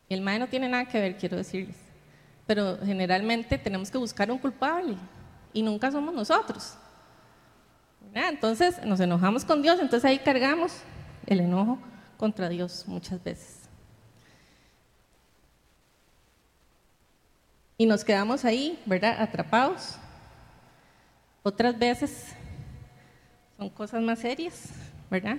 [0.09, 1.77] El MAE no tiene nada que ver, quiero decirles.
[2.45, 4.97] Pero generalmente tenemos que buscar un culpable
[5.53, 6.75] y nunca somos nosotros.
[8.13, 10.73] Entonces nos enojamos con Dios, entonces ahí cargamos
[11.27, 11.79] el enojo
[12.17, 13.69] contra Dios muchas veces.
[17.79, 19.23] Y nos quedamos ahí, ¿verdad?
[19.23, 19.99] Atrapados.
[21.45, 22.35] Otras veces
[23.71, 24.71] cosas más serias,
[25.11, 25.37] ¿verdad?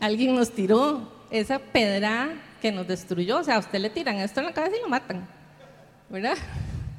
[0.00, 3.38] Alguien nos tiró esa pedra que nos destruyó.
[3.38, 5.26] O sea, a usted le tiran esto en la cabeza y lo matan,
[6.08, 6.36] ¿verdad?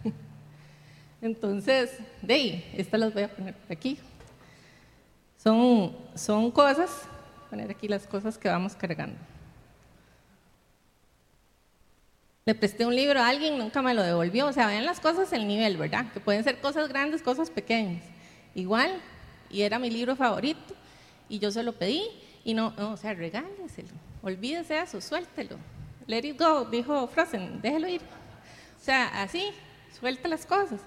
[1.22, 3.98] Entonces, de ahí, estas las voy a poner por aquí.
[5.38, 6.90] Son, son cosas,
[7.50, 9.18] poner aquí las cosas que vamos cargando.
[12.46, 14.48] Le presté un libro a alguien, nunca me lo devolvió.
[14.48, 16.12] O sea, vean las cosas el nivel, ¿verdad?
[16.12, 18.04] Que pueden ser cosas grandes, cosas pequeñas.
[18.54, 18.92] Igual,
[19.54, 20.76] y era mi libro favorito,
[21.30, 22.04] y yo se lo pedí,
[22.44, 23.90] y no, no o sea, regáleselo
[24.24, 25.58] olvídese eso, suéltelo.
[26.08, 28.02] Let it go, dijo Frozen, déjelo ir.
[28.02, 29.52] O sea, así,
[30.00, 30.80] suelta las cosas.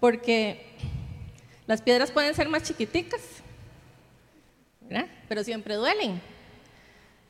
[0.00, 0.76] Porque
[1.66, 3.20] las piedras pueden ser más chiquiticas,
[4.80, 5.06] ¿verdad?
[5.28, 6.20] Pero siempre duelen,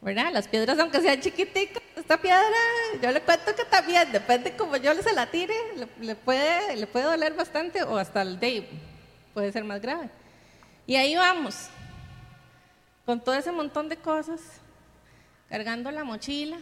[0.00, 0.32] ¿verdad?
[0.32, 2.42] Las piedras, aunque sean chiquiticas, esta piedra,
[3.02, 5.54] yo le cuento que también, depende como yo se la tire,
[6.00, 8.68] le, puede, le puede doler bastante o hasta el day
[9.34, 10.08] puede ser más grave.
[10.86, 11.68] Y ahí vamos,
[13.06, 14.40] con todo ese montón de cosas
[15.48, 16.56] cargando la mochila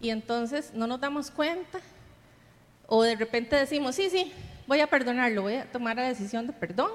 [0.00, 1.80] y entonces no nos damos cuenta
[2.86, 4.32] o de repente decimos, sí, sí,
[4.66, 6.90] voy a perdonarlo, voy a tomar la decisión de perdón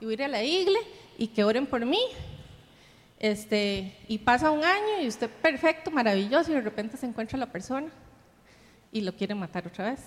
[0.00, 0.80] y voy a ir a la iglesia
[1.18, 2.00] y que oren por mí.
[3.18, 7.50] Este, y pasa un año y usted perfecto, maravilloso y de repente se encuentra la
[7.50, 7.88] persona
[8.92, 10.00] y lo quiere matar otra vez.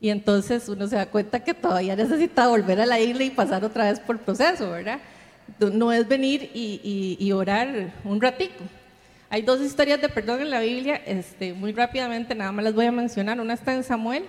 [0.00, 3.64] Y entonces uno se da cuenta que todavía necesita volver a la isla y pasar
[3.64, 5.00] otra vez por el proceso, ¿verdad?
[5.58, 8.64] No es venir y, orar un ratico,
[9.30, 12.86] hay dos historias de perdón en la Biblia, este, muy rápidamente, nada más las voy
[12.86, 13.40] a mencionar.
[13.40, 14.24] Una está en Samuel,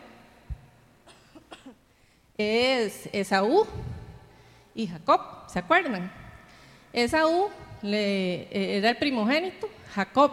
[2.37, 3.65] es Esaú
[4.73, 6.11] y Jacob, ¿se acuerdan?
[6.91, 7.47] Esaú
[7.81, 10.31] le, era el primogénito, Jacob,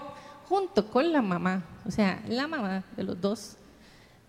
[0.49, 3.57] junto con la mamá, o sea, la mamá de los dos,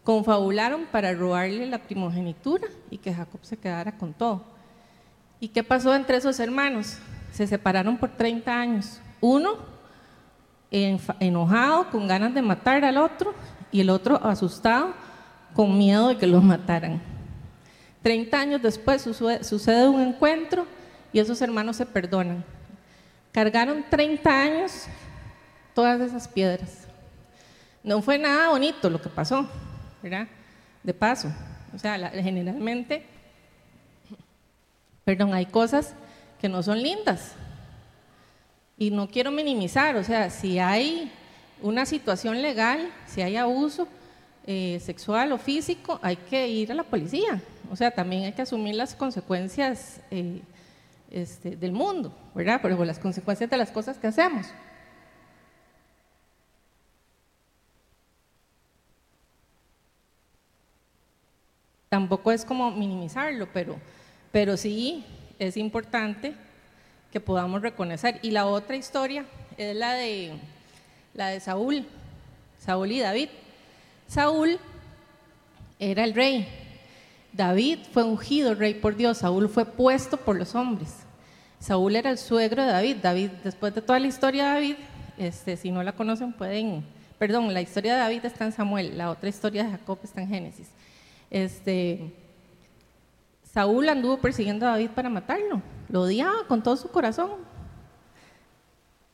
[0.07, 4.41] confabularon para robarle la primogenitura y que Jacob se quedara con todo.
[5.41, 6.99] ¿Y qué pasó entre esos hermanos?
[7.33, 9.01] Se separaron por 30 años.
[9.19, 9.57] Uno
[10.71, 13.33] enojado, con ganas de matar al otro,
[13.69, 14.93] y el otro asustado,
[15.53, 17.01] con miedo de que lo mataran.
[18.01, 20.65] Treinta años después sucede un encuentro
[21.11, 22.45] y esos hermanos se perdonan.
[23.33, 24.85] Cargaron 30 años
[25.73, 26.87] todas esas piedras.
[27.83, 29.45] No fue nada bonito lo que pasó,
[30.01, 30.27] ¿verdad?
[30.83, 31.31] De paso.
[31.73, 33.05] O sea, generalmente,
[35.03, 35.93] perdón, hay cosas
[36.39, 37.35] que no son lindas,
[38.77, 41.11] y no quiero minimizar, o sea, si hay
[41.61, 43.87] una situación legal, si hay abuso
[44.45, 47.41] eh, sexual o físico, hay que ir a la policía.
[47.71, 50.41] O sea, también hay que asumir las consecuencias eh,
[51.09, 52.59] este, del mundo, ¿verdad?
[52.61, 54.45] Pero las consecuencias de las cosas que hacemos.
[61.89, 63.77] Tampoco es como minimizarlo, pero,
[64.31, 65.05] pero sí
[65.39, 66.33] es importante
[67.11, 68.19] que podamos reconocer.
[68.21, 69.25] Y la otra historia
[69.57, 70.33] es la de,
[71.13, 71.85] la de Saúl,
[72.59, 73.29] Saúl y David.
[74.07, 74.59] Saúl
[75.79, 76.47] era el rey,
[77.33, 80.89] David fue ungido rey por Dios, Saúl fue puesto por los hombres.
[81.59, 82.97] Saúl era el suegro de David.
[83.01, 84.75] David, después de toda la historia de David,
[85.17, 86.83] este, si no la conocen pueden,
[87.17, 90.29] perdón, la historia de David está en Samuel, la otra historia de Jacob está en
[90.29, 90.67] Génesis.
[91.29, 92.13] Este,
[93.43, 95.61] Saúl anduvo persiguiendo a David para matarlo.
[95.89, 97.31] Lo odiaba con todo su corazón.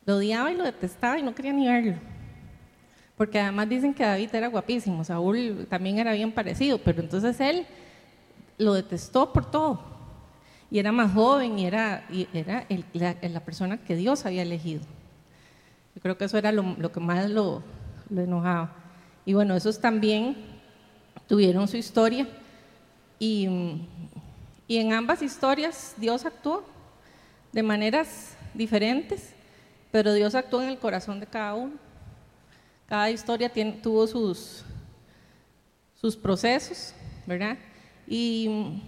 [0.05, 1.95] Lo odiaba y lo detestaba y no quería ni verlo.
[3.15, 7.65] porque además dicen que David era guapísimo, Saúl también era bien parecido, pero entonces él
[8.57, 9.79] lo detestó por todo.
[10.69, 12.65] Y era más joven y era, y era
[13.21, 14.81] la, persona que Dios había elegido.
[15.95, 17.61] Yo creo que eso era lo, que más lo,
[18.09, 18.73] lo, enojaba.
[19.25, 20.35] Y bueno, esos también
[21.27, 22.27] tuvieron su historia.
[23.19, 23.47] Y,
[24.67, 26.65] y en ambas historias Dios actuó
[27.51, 29.29] de maneras diferentes,
[29.91, 31.73] pero Dios actuó en el corazón de cada uno.
[32.87, 34.63] Cada historia tuvo sus,
[35.99, 36.93] sus procesos,
[37.25, 37.57] ¿verdad?
[38.07, 38.81] Y,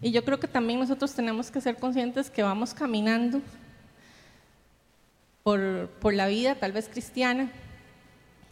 [0.00, 3.40] y yo creo que también nosotros tenemos que ser conscientes que vamos caminando
[5.42, 7.50] por, por la vida, tal vez cristiana,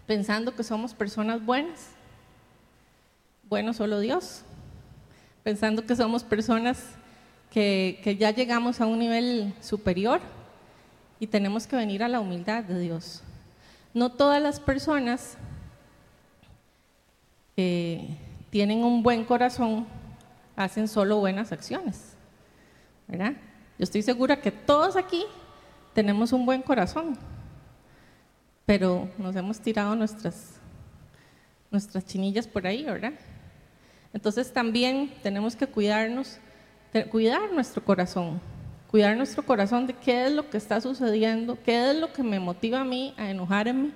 [0.07, 1.89] pensando que somos personas buenas.
[3.49, 4.43] Bueno, solo Dios.
[5.43, 6.85] Pensando que somos personas
[7.51, 10.21] que, que ya llegamos a un nivel superior
[11.21, 13.23] y tenemos que venir a la humildad de Dios.
[13.95, 15.37] No todas las personas
[17.55, 18.17] que
[18.51, 19.87] tienen un buen corazón
[20.57, 22.15] hacen solo buenas acciones,
[23.07, 23.33] ¿verdad?
[23.79, 25.25] Yo estoy segura que todos aquí
[25.95, 27.19] tenemos un buen corazón,
[28.73, 30.55] pero nos hemos tirado nuestras,
[31.71, 33.13] nuestras chinillas por ahí, ¿verdad?
[34.15, 36.39] Entonces también tenemos que cuidarnos,
[37.11, 38.41] cuidar nuestro corazón,
[38.91, 42.41] cuidar nuestro corazón de qué es lo que está sucediendo, qué es lo que me
[42.41, 43.91] motiva a mí a enojarme,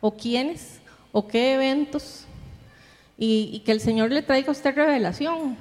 [0.00, 0.80] o quiénes,
[1.12, 2.24] o qué eventos,
[3.18, 5.54] y, que el Señor le traiga a usted revelación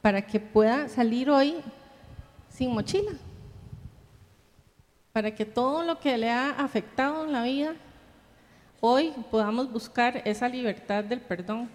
[0.00, 1.58] para que pueda salir hoy
[2.48, 3.12] sin mochila,
[5.12, 7.74] para que todo lo que le ha afectado en la vida,
[8.80, 11.68] hoy podamos buscar esa libertad del perdón,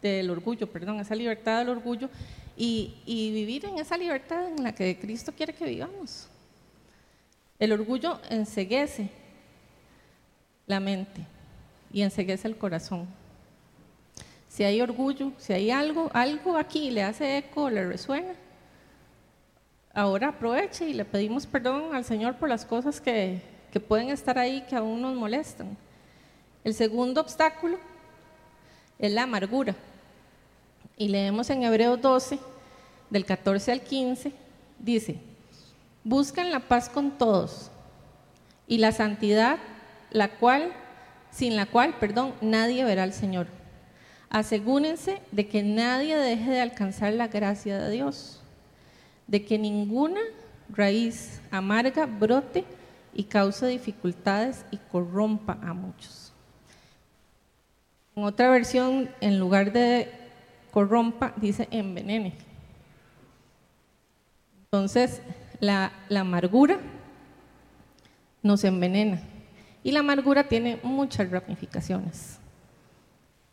[0.00, 2.10] del orgullo, perdón, esa libertad del orgullo
[2.56, 6.28] y, vivir en esa libertad en la que Cristo quiere que vivamos.
[7.58, 9.08] El orgullo enseguece
[10.66, 11.24] la mente
[11.92, 13.06] y enseguece el corazón.
[14.48, 18.34] Si hay orgullo, si hay algo, algo aquí le hace eco, le resuena,
[19.94, 23.40] ahora aproveche y le pedimos perdón al Señor por las cosas que,
[23.72, 25.76] que pueden estar ahí que aún nos molestan.
[26.64, 27.78] El segundo obstáculo
[28.98, 29.74] es la amargura.
[30.96, 32.38] Y leemos en Hebreos 12,
[33.10, 34.32] del 14 al 15,
[34.78, 35.16] dice,
[36.04, 37.70] buscan la paz con todos
[38.66, 39.58] y la santidad,
[40.10, 40.72] la cual,
[41.30, 43.48] sin la cual, perdón, nadie verá al Señor.
[44.30, 48.41] Asegúrense de que nadie deje de alcanzar la gracia de Dios,
[49.32, 50.20] de que ninguna
[50.68, 52.66] raíz amarga brote
[53.14, 56.34] y cause dificultades y corrompa a muchos.
[58.14, 60.12] En otra versión, en lugar de
[60.70, 62.34] corrompa, dice envenene.
[64.64, 65.22] Entonces,
[65.60, 66.78] la, amargura
[68.42, 69.22] nos envenena
[69.82, 72.38] y la amargura tiene muchas ramificaciones.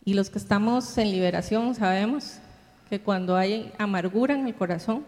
[0.04, 2.39] Y los que estamos en liberación sabemos
[2.89, 5.06] que cuando hay amargura en el corazón,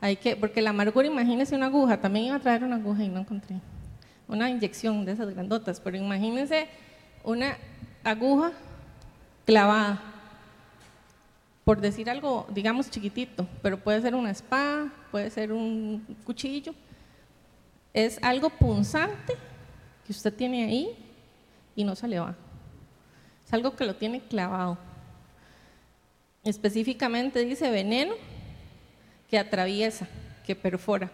[0.00, 3.08] hay que, porque la amargura, imagínense una aguja, también iba a traer una aguja y
[3.08, 3.56] no encontré,
[4.28, 6.68] una inyección de esas grandotas, pero imagínense
[7.24, 7.56] una
[8.04, 8.52] aguja
[9.44, 10.00] clavada
[11.64, 16.74] por decir algo, digamos chiquitito, pero puede ser una espada, puede ser un cuchillo,
[17.92, 19.34] es algo punzante
[20.06, 20.90] que usted tiene ahí
[21.74, 22.36] y no se le va.
[23.44, 24.78] Es algo que lo tiene clavado.
[26.44, 28.14] Específicamente dice veneno
[29.30, 30.06] que atraviesa,
[30.44, 31.10] que perfora.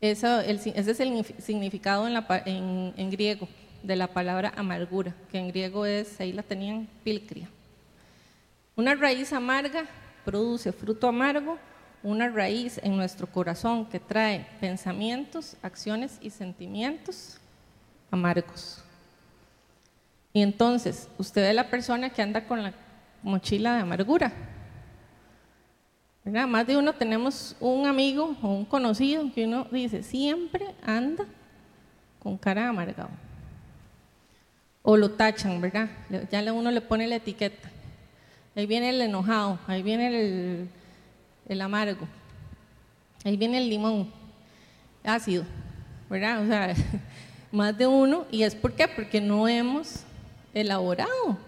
[0.00, 3.48] ese es el significado en, en griego
[3.82, 7.48] de la palabra amargura, que en griego es, ahí la tenían, pilcria.
[8.76, 9.84] Una raíz amarga
[10.24, 11.58] produce fruto amargo,
[12.02, 17.38] una raíz en nuestro corazón que trae pensamientos, acciones y sentimientos
[18.10, 18.82] amargos.
[20.32, 22.72] Y entonces, usted es la persona que anda con la
[23.22, 24.32] mochila de amargura.
[26.28, 31.24] Más de uno tenemos un amigo o un conocido que uno dice, siempre anda
[32.18, 33.08] con cara amargado.
[34.82, 35.88] O lo tachan, ¿verdad?
[36.30, 37.70] Ya uno le pone la etiqueta.
[38.54, 40.68] Ahí viene el enojado, ahí viene
[41.48, 42.06] el, amargo,
[43.24, 44.10] ahí viene el limón
[45.04, 45.44] ácido,
[46.10, 46.42] ¿verdad?
[46.42, 46.74] O sea,
[47.52, 48.26] más de uno.
[48.30, 48.86] ¿Y es por qué?
[48.86, 50.02] Porque no hemos
[50.52, 51.38] elaborado.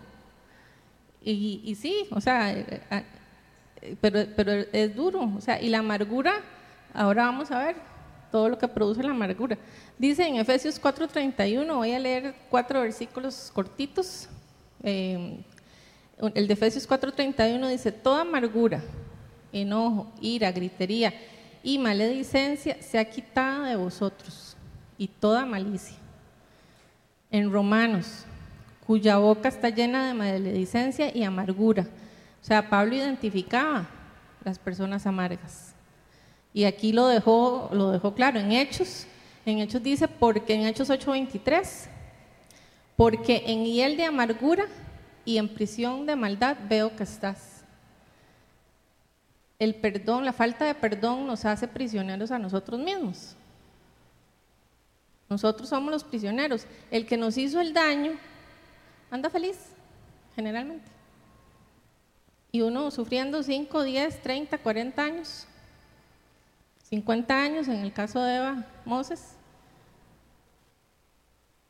[1.22, 3.04] Y, y sí, o sea, eh, eh,
[4.00, 5.32] pero, es duro.
[5.36, 6.34] O sea, y la amargura,
[6.94, 7.76] ahora vamos a ver
[8.30, 9.58] todo lo que produce la amargura.
[9.98, 14.28] Dice en Efesios 4:31, voy a leer cuatro versículos cortitos.
[14.82, 15.38] Eh,
[16.34, 18.82] el de Efesios 4:31 dice, toda amargura,
[19.52, 21.12] enojo, ira, gritería
[21.62, 24.56] y maledicencia se ha quitado de vosotros
[24.96, 25.96] y toda malicia.
[27.30, 28.24] En Romanos,
[28.86, 31.86] cuya boca está llena de maledicencia y amargura.
[32.40, 33.86] O sea, Pablo identificaba
[34.44, 35.74] las personas amargas.
[36.52, 39.06] Y aquí lo dejó, lo dejó claro en Hechos.
[39.46, 41.88] En Hechos dice, porque en Hechos 8:23,
[42.96, 44.66] porque en hiel de amargura
[45.24, 47.64] y en prisión de maldad veo que estás.
[49.58, 53.36] El perdón, la falta de perdón nos hace prisioneros a nosotros mismos.
[55.28, 56.66] Nosotros somos los prisioneros.
[56.90, 58.12] El que nos hizo el daño
[59.10, 59.58] anda feliz,
[60.34, 60.99] generalmente.
[62.52, 65.46] Y uno sufriendo 5, 10, 30, 40 años,
[66.84, 69.36] 50 años en el caso de Eva Moses,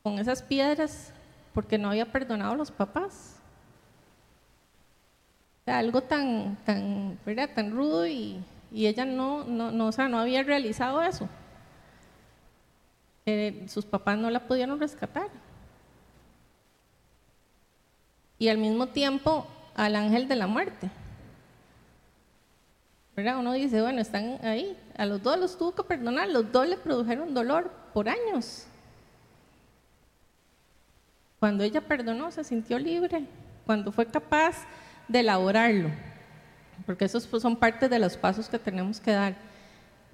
[0.01, 1.13] con esas piedras
[1.53, 3.37] porque no había perdonado a los papás.
[5.65, 7.17] algo tan, tan,
[7.55, 11.29] tan rudo y, ella no, no, no, no había realizado eso.
[13.25, 15.27] Eh, sus papás no la pudieron rescatar.
[18.39, 19.45] Y al mismo tiempo
[19.75, 20.89] al ángel de la muerte.
[23.15, 23.39] ¿Verdad?
[23.39, 24.77] Uno dice, bueno, están ahí.
[24.97, 28.65] A los dos los tuvo que perdonar, los dos le produjeron dolor por años.
[31.39, 33.25] Cuando ella perdonó, se sintió libre.
[33.65, 34.57] Cuando fue capaz
[35.07, 35.89] de elaborarlo.
[36.85, 39.35] Porque esos son parte de los pasos que tenemos que dar.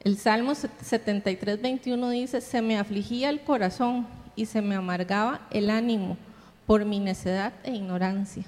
[0.03, 5.69] El Salmo 73, 21 dice, se me afligía el corazón y se me amargaba el
[5.69, 6.17] ánimo
[6.65, 8.45] por mi necedad e ignorancia.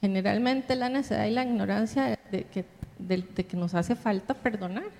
[0.00, 2.64] Generalmente la necedad y la ignorancia de que,
[3.56, 4.90] nos hace falta perdonar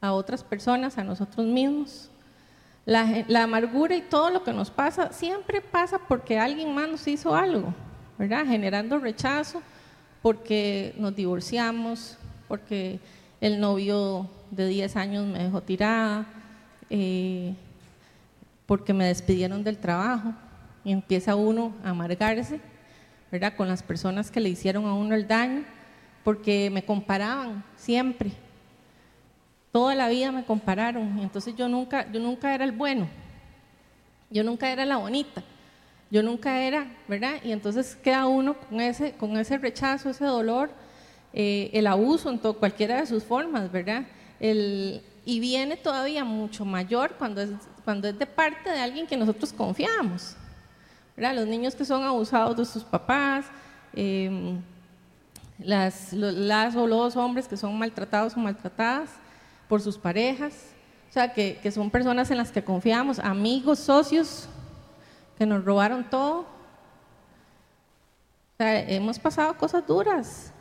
[0.00, 2.10] a otras personas, a nosotros mismos.
[2.84, 7.06] La, la, amargura y todo lo que nos pasa siempre pasa porque alguien más nos
[7.06, 7.74] hizo algo,
[8.16, 8.46] ¿verdad?
[8.46, 9.60] Generando rechazo,
[10.22, 12.98] porque nos divorciamos, porque
[13.40, 16.26] el novio de 10 años me dejó tirada,
[16.90, 17.54] eh,
[18.66, 20.32] porque me despidieron del trabajo
[20.84, 22.60] y empieza uno a amargarse,
[23.30, 23.54] ¿verdad?
[23.56, 25.64] Con las personas que le hicieron a uno el daño,
[26.24, 28.32] porque me comparaban siempre.
[29.72, 33.06] Toda la vida me compararon entonces yo nunca, yo nunca era el bueno,
[34.30, 35.42] yo nunca era la bonita,
[36.10, 37.34] yo nunca era, ¿verdad?
[37.44, 40.70] Y entonces queda uno con ese, con ese rechazo, ese dolor,
[41.32, 44.06] eh, el abuso en todo, cualquiera de sus formas, ¿verdad?
[44.40, 47.50] El, y viene todavía mucho mayor cuando es,
[47.84, 50.36] cuando es de parte de alguien que nosotros confiamos.
[51.18, 53.46] Los niños que son abusados de sus papás,
[53.92, 54.60] em,
[55.58, 59.10] las, o los hombres que son maltratados o maltratadas
[59.68, 60.54] por sus parejas,
[61.10, 64.48] o sea, que, que son personas en las que confiamos, amigos, socios,
[65.36, 66.40] que nos robaron todo.
[66.40, 66.46] O
[68.58, 70.52] sea, hemos pasado cosas duras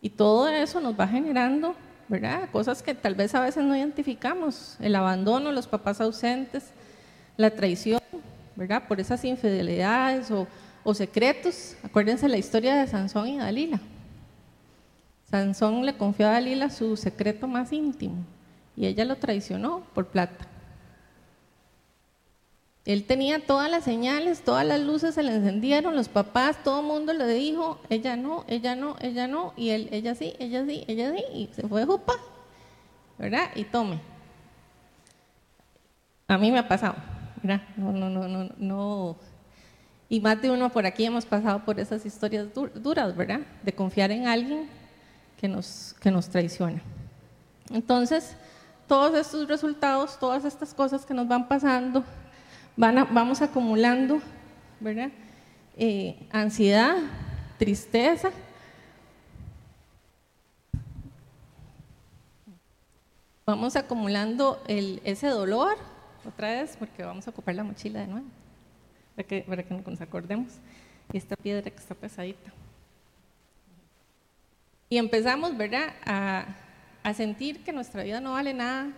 [0.00, 1.74] y todo eso nos va generando
[2.08, 2.48] ¿verdad?
[2.50, 6.70] Cosas que tal vez a veces no identificamos, el abandono, los papás ausentes,
[7.36, 8.00] la traición,
[8.56, 8.86] ¿verdad?
[8.86, 11.76] Por esas infidelidades o, secretos.
[11.82, 13.80] Acuérdense la historia de Sansón y Dalila.
[15.30, 18.16] Sansón le confió a Dalila su secreto más íntimo
[18.76, 20.46] y ella lo traicionó por plata.
[22.84, 26.86] Él tenía todas las señales, todas las luces se le encendieron, los papás, todo el
[26.86, 30.84] mundo le dijo, ella no, ella no, ella no, y él, ella sí, ella sí,
[30.86, 32.12] ella sí, y se fue jupa,
[33.16, 33.50] ¿verdad?
[33.54, 34.00] Y tome.
[36.28, 36.96] A mí me ha pasado,
[37.44, 39.16] No, no, no, no, no.
[40.08, 43.40] Y más de uno por aquí hemos pasado por esas historias duras, ¿verdad?
[43.62, 44.66] De confiar en alguien
[45.38, 46.80] que nos, que nos traiciona.
[47.70, 48.34] Entonces,
[48.88, 52.02] todos estos resultados, todas estas cosas que nos van pasando,
[52.76, 54.20] vamos acumulando,
[54.80, 55.10] ¿verdad?
[55.76, 56.96] Eh, ansiedad,
[57.58, 58.30] tristeza.
[63.44, 65.76] Vamos acumulando ese dolor,
[66.26, 68.26] otra vez, porque vamos a ocupar la mochila de nuevo,
[69.14, 70.54] para que, para que nos acordemos.
[71.12, 72.52] Y esta piedra que está pesadita.
[74.88, 76.46] Y empezamos, ¿verdad?, a,
[77.02, 78.90] a sentir que nuestra vida no vale nada,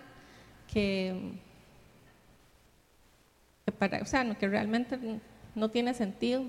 [0.73, 1.33] que
[3.79, 4.99] para, o sea, que realmente
[5.55, 6.45] no tiene sentido.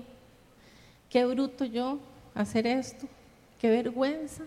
[1.10, 1.98] Qué bruto yo
[2.34, 3.06] hacer esto,
[3.58, 4.44] qué vergüenza.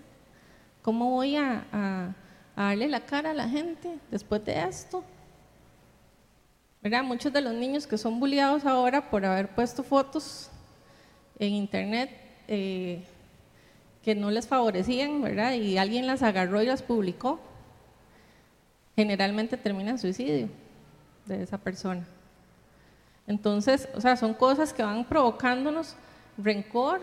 [0.82, 2.16] ¿Cómo voy a,
[2.56, 5.04] darle la cara a la gente después de esto?
[6.82, 7.04] ¿Verdad?
[7.04, 10.50] Muchos de los niños que son bulliados ahora por haber puesto fotos
[11.38, 12.10] en internet
[12.48, 13.04] eh,
[14.04, 15.54] que no les favorecían, ¿verdad?
[15.54, 17.40] Y alguien las agarró y las publicó,
[18.96, 20.50] generalmente termina en suicidio
[21.26, 22.06] de esa persona.
[23.28, 25.96] Entonces, o sea, son cosas que van provocándonos
[26.38, 27.02] rencor,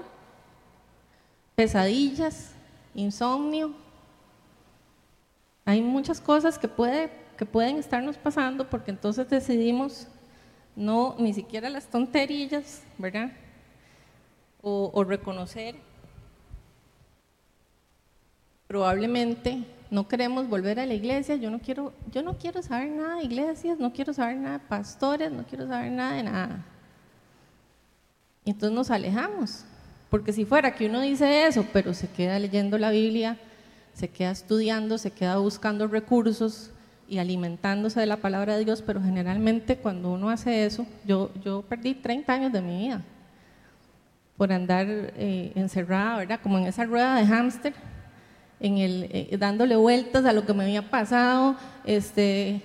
[1.55, 2.53] pesadillas,
[2.95, 3.73] insomnio.
[5.65, 10.09] Hay muchas cosas que, puede, que pueden estarnos pasando porque entonces decidimos
[10.75, 13.31] no, ni siquiera las tonterillas, ¿verdad?
[14.61, 15.77] O, reconocer,
[18.67, 23.17] probablemente no queremos volver a la iglesia, yo no quiero, yo no quiero saber nada
[23.17, 26.65] de iglesias, no quiero saber nada de pastores, no quiero saber nada de nada.
[28.45, 29.65] Y entonces nos alejamos,
[30.11, 33.39] porque si fuera que uno dice eso, pero se queda leyendo la Biblia,
[33.95, 36.73] se queda estudiando, se queda buscando recursos,
[37.09, 41.63] y alimentándose de la palabra de Dios, pero generalmente cuando uno hace eso, yo, yo
[41.63, 43.03] perdí 30 años de mi vida
[44.37, 46.41] por andar eh, encerrada, ¿verdad?
[46.43, 47.75] Como en esa rueda de hámster,
[48.61, 52.61] en el, eh, dándole vueltas a lo que me había pasado, este,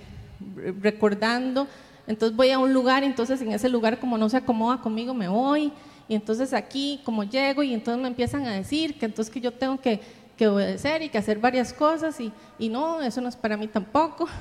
[0.80, 1.66] recordando.
[2.06, 5.26] Entonces voy a un lugar, entonces en ese lugar como no se acomoda conmigo me
[5.26, 5.72] voy,
[6.06, 9.52] y entonces aquí como llego y entonces me empiezan a decir que entonces que yo
[9.52, 10.00] tengo que
[10.36, 13.68] que obedecer y que hacer varias cosas y, y no, eso no es para mí
[13.68, 14.28] tampoco.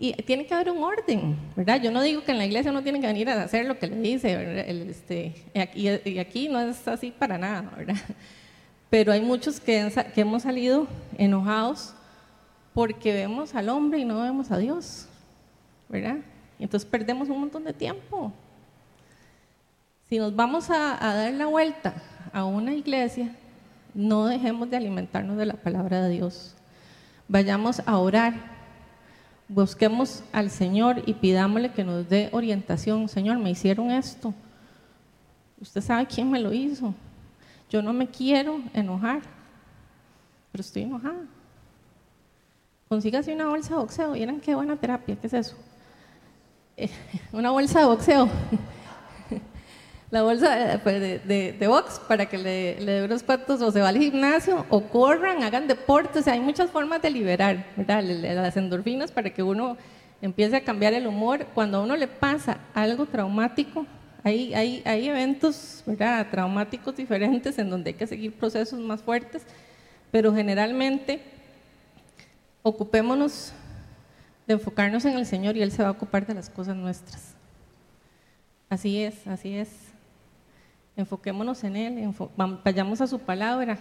[0.00, 1.82] Y tiene que haber un orden, ¿verdad?
[1.82, 3.88] Yo no digo que en la iglesia uno tiene que venir a hacer lo que
[3.88, 5.34] le dice, El, este,
[5.74, 7.96] y, y, aquí no es así para nada, ¿verdad?
[8.90, 10.86] Pero hay muchos que, que hemos salido
[11.18, 11.94] enojados
[12.74, 15.08] porque vemos al hombre y no vemos a Dios,
[15.88, 16.18] ¿verdad?
[16.60, 18.32] Y entonces perdemos un montón de tiempo.
[20.08, 21.92] Si nos vamos a, a dar la vuelta
[22.32, 23.34] a una iglesia
[23.98, 26.54] no dejemos de alimentarnos de la palabra de Dios.
[27.26, 28.32] Vayamos a orar,
[29.48, 33.08] busquemos al Señor y pidámosle que nos dé orientación.
[33.08, 34.32] Señor, me hicieron esto.
[35.60, 36.94] Usted sabe quién me lo hizo.
[37.70, 39.20] Yo no me quiero enojar,
[40.52, 41.24] pero estoy enojada.
[42.88, 44.12] Consígase una bolsa de boxeo.
[44.12, 45.16] ¿Vieran qué buena terapia?
[45.16, 45.56] ¿Qué es eso?
[47.32, 48.28] Una bolsa de boxeo
[50.10, 53.80] la bolsa pues, de, de, box para que le, le dé unos patos o se
[53.80, 56.20] va al gimnasio o corran, hagan deporte.
[56.20, 58.02] O sea, hay muchas formas de liberar ¿verdad?
[58.02, 59.76] las endorfinas para que uno
[60.22, 61.46] empiece a cambiar el humor.
[61.54, 63.86] Cuando a uno le pasa algo traumático,
[64.24, 66.26] hay, hay, hay eventos ¿verdad?
[66.30, 69.42] traumáticos diferentes en donde hay que seguir procesos más fuertes,
[70.10, 71.20] pero generalmente
[72.62, 73.52] ocupémonos
[74.46, 77.34] de enfocarnos en el Señor y Él se va a ocupar de las cosas nuestras.
[78.70, 79.87] Así es, así es
[80.98, 82.14] enfoquémonos en Él,
[82.64, 83.78] vayamos a su palabra.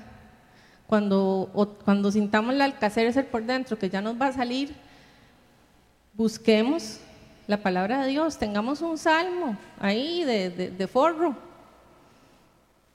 [0.85, 4.73] Cuando, cuando sintamos el alcacer por dentro, que ya nos va a salir,
[6.13, 7.01] busquemos
[7.47, 11.35] la palabra de Dios, tengamos un salmo ahí de forro,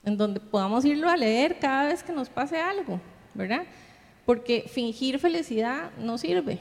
[0.05, 2.99] en donde podamos irlo a leer cada vez que nos pase algo,
[3.33, 3.63] ¿verdad?
[4.25, 6.59] Porque fingir felicidad no sirve.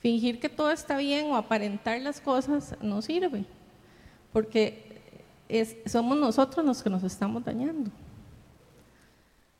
[0.00, 3.44] Fingir que todo está bien o aparentar las cosas no sirve.
[4.32, 4.91] Porque
[5.86, 7.90] somos nosotros los que nos estamos dañando.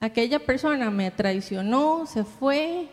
[0.01, 2.89] Aquella persona me traicionó, se fue.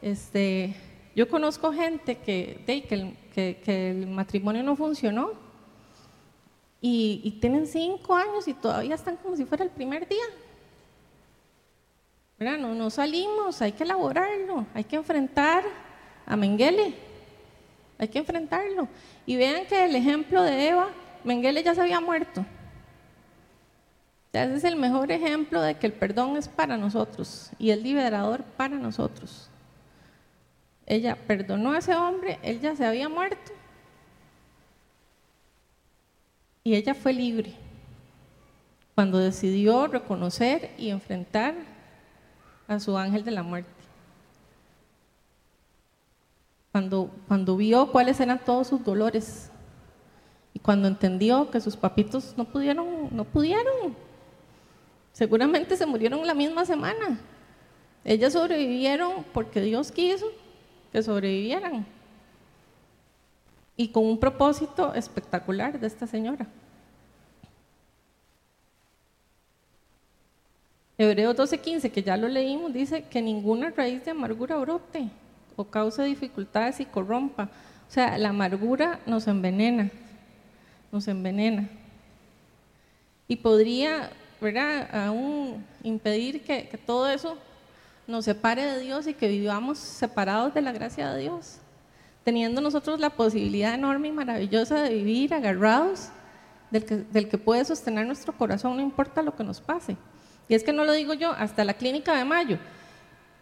[0.00, 0.76] Este,
[1.16, 2.62] yo conozco gente que,
[3.34, 5.32] que, que, el, matrimonio no funcionó
[6.80, 10.24] y, tienen cinco años y todavía están como si fuera el primer día.
[12.38, 15.64] No, no salimos, hay que elaborarlo, hay que enfrentar
[16.26, 16.94] a Mengele,
[17.98, 18.88] hay que enfrentarlo.
[19.26, 20.88] Y vean que el ejemplo de Eva
[21.24, 22.44] Mengele ya se había muerto.
[24.32, 28.42] Ese es el mejor ejemplo de que el perdón es para nosotros y el liberador
[28.42, 29.50] para nosotros.
[30.86, 33.52] Ella perdonó a ese hombre, él ya se había muerto
[36.64, 37.54] y ella fue libre
[38.94, 41.54] cuando decidió reconocer y enfrentar
[42.68, 43.70] a su ángel de la muerte.
[46.72, 49.51] Cuando, cuando vio cuáles eran todos sus dolores,
[50.54, 53.96] y cuando entendió que sus papitos no pudieron, no pudieron,
[55.12, 57.18] seguramente se murieron la misma semana.
[58.04, 60.26] Ellas sobrevivieron porque Dios quiso
[60.90, 61.86] que sobrevivieran.
[63.76, 66.46] Y con un propósito espectacular de esta señora.
[70.98, 75.08] Hebreos 12:15, que ya lo leímos, dice que ninguna raíz de amargura brote
[75.56, 77.44] o cause dificultades y corrompa.
[77.88, 79.90] O sea, la amargura nos envenena
[80.92, 81.68] nos envenena.
[83.26, 87.38] Y podría, ¿verdad?, aún impedir que, todo eso
[88.06, 91.56] nos separe de Dios y que vivamos separados de la gracia de Dios,
[92.24, 96.10] teniendo nosotros la posibilidad enorme y maravillosa de vivir agarrados
[96.70, 99.96] del que, puede sostener nuestro corazón, no importa lo que nos pase.
[100.48, 102.58] Y es que no lo digo yo, hasta la Clínica de Mayo.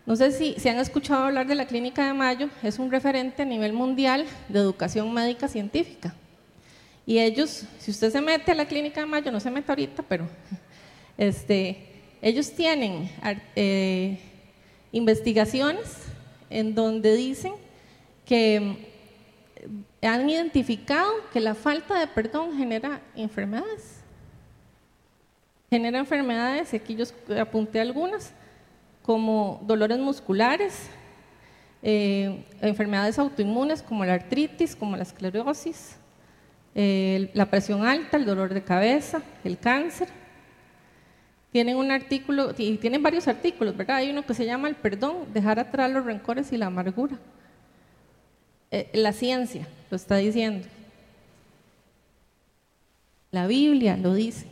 [0.07, 3.43] No sé si, si han escuchado hablar de la Clínica de Mayo, es un referente
[3.43, 6.15] a nivel mundial de educación médica científica.
[7.11, 10.01] Y ellos, si usted se mete a la clínica de Mayo, no se mete ahorita,
[10.01, 10.29] pero
[11.19, 11.77] este,
[12.23, 13.11] ellos tienen
[13.57, 14.21] eh,
[14.93, 16.05] investigaciones
[16.49, 17.55] en donde dicen
[18.25, 18.87] que
[20.01, 24.03] han identificado que la falta de perdón genera enfermedades.
[25.69, 27.07] Genera enfermedades, y aquí yo
[27.41, 28.33] apunté algunas,
[29.03, 30.89] como dolores musculares,
[31.83, 35.97] eh, enfermedades autoinmunes como la artritis, como la esclerosis,
[36.75, 40.09] la presión alta, el dolor de cabeza, el cáncer.
[41.53, 43.97] Tienen un artículo, y tienen varios artículos, ¿verdad?
[43.97, 47.19] Hay uno que se llama el perdón, dejar atrás los rencores y la amargura.
[48.71, 50.69] Eh, la ciencia lo está diciendo.
[53.33, 54.47] La Biblia lo dice.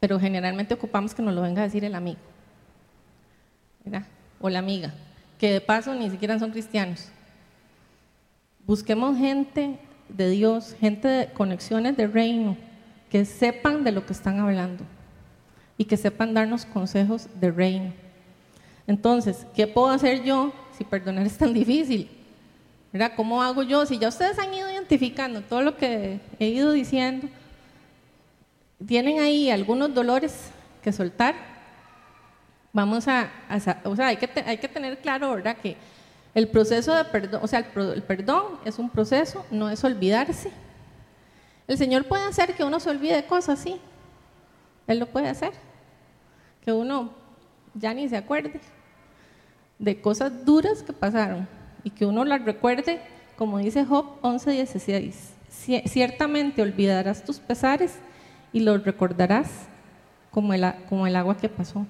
[0.00, 2.18] Pero generalmente ocupamos que nos lo venga a decir el amigo.
[3.84, 4.06] ¿verdad?
[4.40, 4.94] O la amiga,
[5.40, 7.08] que de paso ni siquiera son cristianos.
[8.66, 9.78] Busquemos gente
[10.10, 12.58] de Dios, gente de conexiones de reino,
[13.08, 14.84] que sepan de lo que están hablando
[15.78, 17.94] y que sepan darnos consejos de reino.
[18.86, 22.10] Entonces, ¿qué puedo hacer yo si perdonar es tan difícil?
[22.92, 23.12] ¿Verdad?
[23.16, 23.86] ¿Cómo hago yo?
[23.86, 27.28] Si ya ustedes han ido identificando todo lo que he ido diciendo,
[28.86, 30.50] tienen ahí algunos dolores
[30.82, 31.34] que soltar,
[32.72, 33.30] vamos a,
[33.84, 35.56] o sea, hay que, tener claro, ¿verdad?
[35.56, 35.76] Que
[36.34, 40.50] el proceso de perdón, o sea, el, el, perdón es un proceso, no es olvidarse.
[41.66, 43.80] El Señor puede hacer que uno se olvide cosas, sí.
[44.86, 45.52] Él lo puede hacer.
[46.64, 47.10] Que uno
[47.74, 48.60] ya ni se acuerde
[49.78, 51.48] de cosas duras que pasaron
[51.82, 53.00] y que uno las recuerde,
[53.36, 55.14] como dice Job 11:16.
[55.86, 57.98] Ciertamente olvidarás tus pesares
[58.52, 59.48] y los recordarás
[60.30, 60.52] como
[61.06, 61.86] el agua que pasó.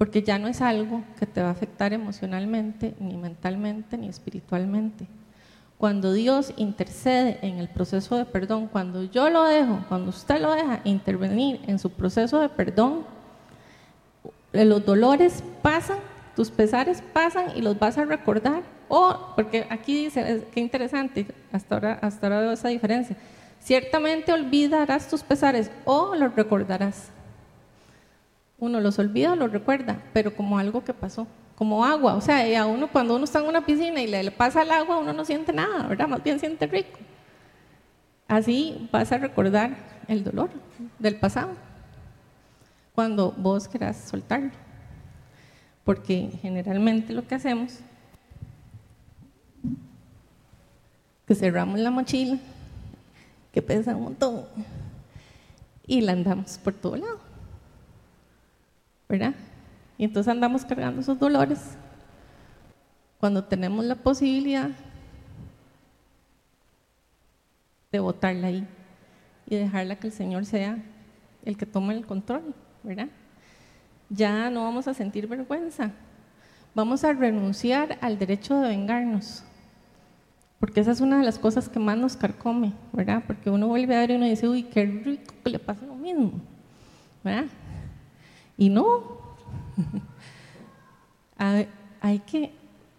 [0.00, 5.06] Porque ya no es algo que te va a afectar emocionalmente, ni mentalmente, ni espiritualmente.
[5.76, 10.54] Cuando Dios intercede en el proceso de perdón, cuando yo lo dejo, cuando usted lo
[10.54, 13.04] deja intervenir en su proceso de perdón,
[14.54, 15.98] los dolores pasan
[16.40, 18.62] tus pesares pasan y los vas a recordar.
[18.88, 23.14] O, porque aquí dice, qué interesante, hasta ahora, hasta ahora veo esa diferencia.
[23.60, 27.10] Ciertamente olvidarás tus pesares o los recordarás.
[28.60, 32.14] Uno los olvida los recuerda, pero como algo que pasó, como agua.
[32.14, 34.98] O sea, a uno cuando uno está en una piscina y le, pasa el agua,
[34.98, 36.06] uno no siente nada, ¿verdad?
[36.06, 36.98] Más bien siente rico.
[38.28, 40.50] Así vas a recordar el dolor
[40.98, 41.50] del pasado
[42.94, 44.52] cuando vos querás soltarlo
[45.84, 47.80] porque generalmente lo que hacemos
[51.26, 52.38] que cerramos la mochila,
[53.52, 54.44] que pesa un montón,
[55.86, 57.20] y la andamos por todo lado,
[59.10, 59.34] ¿verdad?
[59.98, 61.76] Y entonces andamos cargando esos dolores
[63.18, 64.70] cuando tenemos la posibilidad
[67.92, 68.66] de botarla ahí
[69.46, 70.78] y dejarla que el Señor sea
[71.44, 73.08] el que tome el control, ¿verdad?
[74.10, 75.92] ya no vamos a sentir vergüenza.
[76.74, 79.44] Vamos a renunciar al derecho de vengarnos.
[80.58, 83.22] Porque esa es una de las cosas que más nos carcome, ¿verdad?
[83.26, 85.94] Porque uno vuelve a ver y uno dice, uy, qué rico que le pasa lo
[85.94, 86.32] mismo,
[87.24, 87.46] ¿verdad?
[88.60, 89.02] Y no.
[91.38, 92.52] hay, que,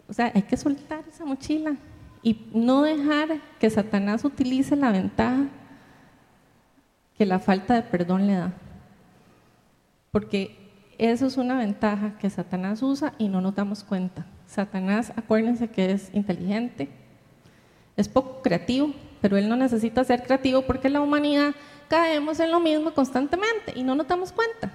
[0.09, 1.75] o sea, hay que soltar esa mochila
[2.23, 5.45] y no dejar que Satanás utilice la ventaja
[7.15, 8.53] que la falta de perdón le da.
[10.09, 10.57] Porque
[10.97, 14.25] eso es una ventaja que Satanás usa y no nos damos cuenta.
[14.47, 16.89] Satanás, acuérdense que es inteligente,
[17.95, 21.53] es poco creativo, pero él no necesita ser creativo porque la humanidad
[21.87, 24.71] caemos en lo mismo constantemente y no nos damos cuenta.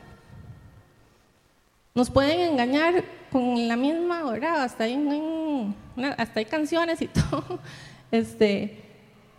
[1.97, 4.65] Nos pueden engañar con la misma, ¿verdad?
[4.65, 5.75] Hasta hay,
[6.19, 7.59] hasta hay canciones y todo,
[8.11, 8.85] este,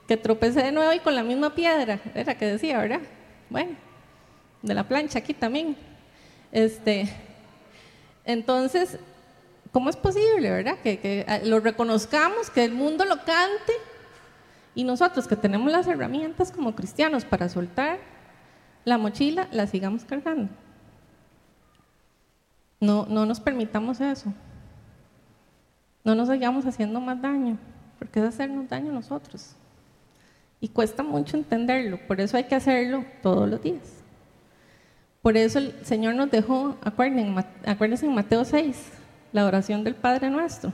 [0.07, 3.01] que tropecé de nuevo y con la misma piedra, era que decía, ¿verdad?
[3.51, 3.75] Bueno,
[4.63, 5.77] de la plancha aquí también.
[6.51, 7.07] Este,
[8.25, 8.97] entonces,
[9.71, 10.79] ¿cómo es posible, verdad?
[10.79, 13.73] Que, ah, lo reconozcamos, que el mundo lo cante
[14.73, 17.99] y nosotros que tenemos las herramientas como cristianos para soltar
[18.83, 20.49] la mochila, la sigamos cargando.
[22.79, 24.33] No, no nos permitamos eso.
[26.03, 27.57] No nos sigamos haciendo más daño,
[27.99, 29.55] porque es hacernos daño a nosotros.
[30.59, 33.97] Y cuesta mucho entenderlo, por eso hay que hacerlo todos los días.
[35.21, 38.91] Por eso el Señor nos dejó, acuérdense, en Mateo 6,
[39.33, 40.71] la oración del Padre nuestro.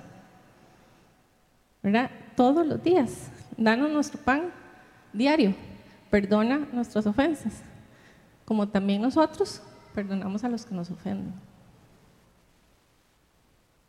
[1.81, 2.11] ¿Verdad?
[2.35, 3.31] Todos los días.
[3.57, 4.51] Danos nuestro pan
[5.11, 5.55] diario.
[6.11, 7.61] Perdona nuestras ofensas.
[8.45, 9.61] Como también nosotros
[9.95, 11.33] perdonamos a los que nos ofenden.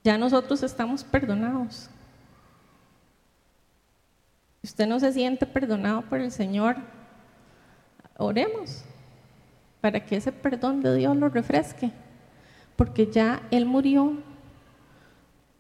[0.05, 1.89] Ya nosotros estamos perdonados.
[4.61, 6.77] Si usted no se siente perdonado por el Señor,
[8.19, 8.85] oremos
[9.81, 11.91] para que ese perdón de Dios lo refresque,
[12.77, 14.19] porque ya Él murió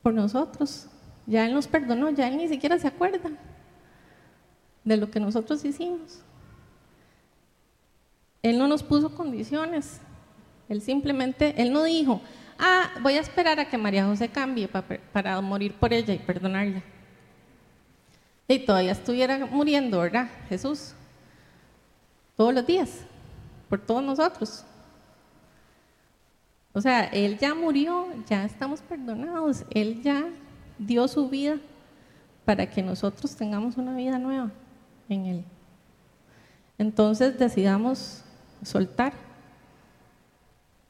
[0.02, 0.88] por nosotros.
[1.26, 3.30] Ya Él nos perdonó, ya Él ni siquiera se acuerda
[4.84, 6.20] de lo que nosotros hicimos.
[8.42, 10.00] Él no nos puso condiciones.
[10.68, 12.20] Él simplemente, Él no dijo,
[12.58, 16.82] ah, voy a esperar a que María José cambie para, morir por ella y perdonarla.
[18.46, 20.28] Y todavía estuviera muriendo, ¿verdad?
[20.48, 20.94] Jesús.
[22.36, 23.00] Todos los días,
[23.68, 24.64] por todos nosotros.
[26.72, 30.24] O sea, Él ya murió, ya estamos perdonados, Él ya
[30.78, 31.58] dio su vida
[32.44, 34.50] para que nosotros tengamos una vida nueva
[35.08, 35.44] en Él.
[36.76, 38.24] Entonces decidamos
[38.62, 39.12] soltar,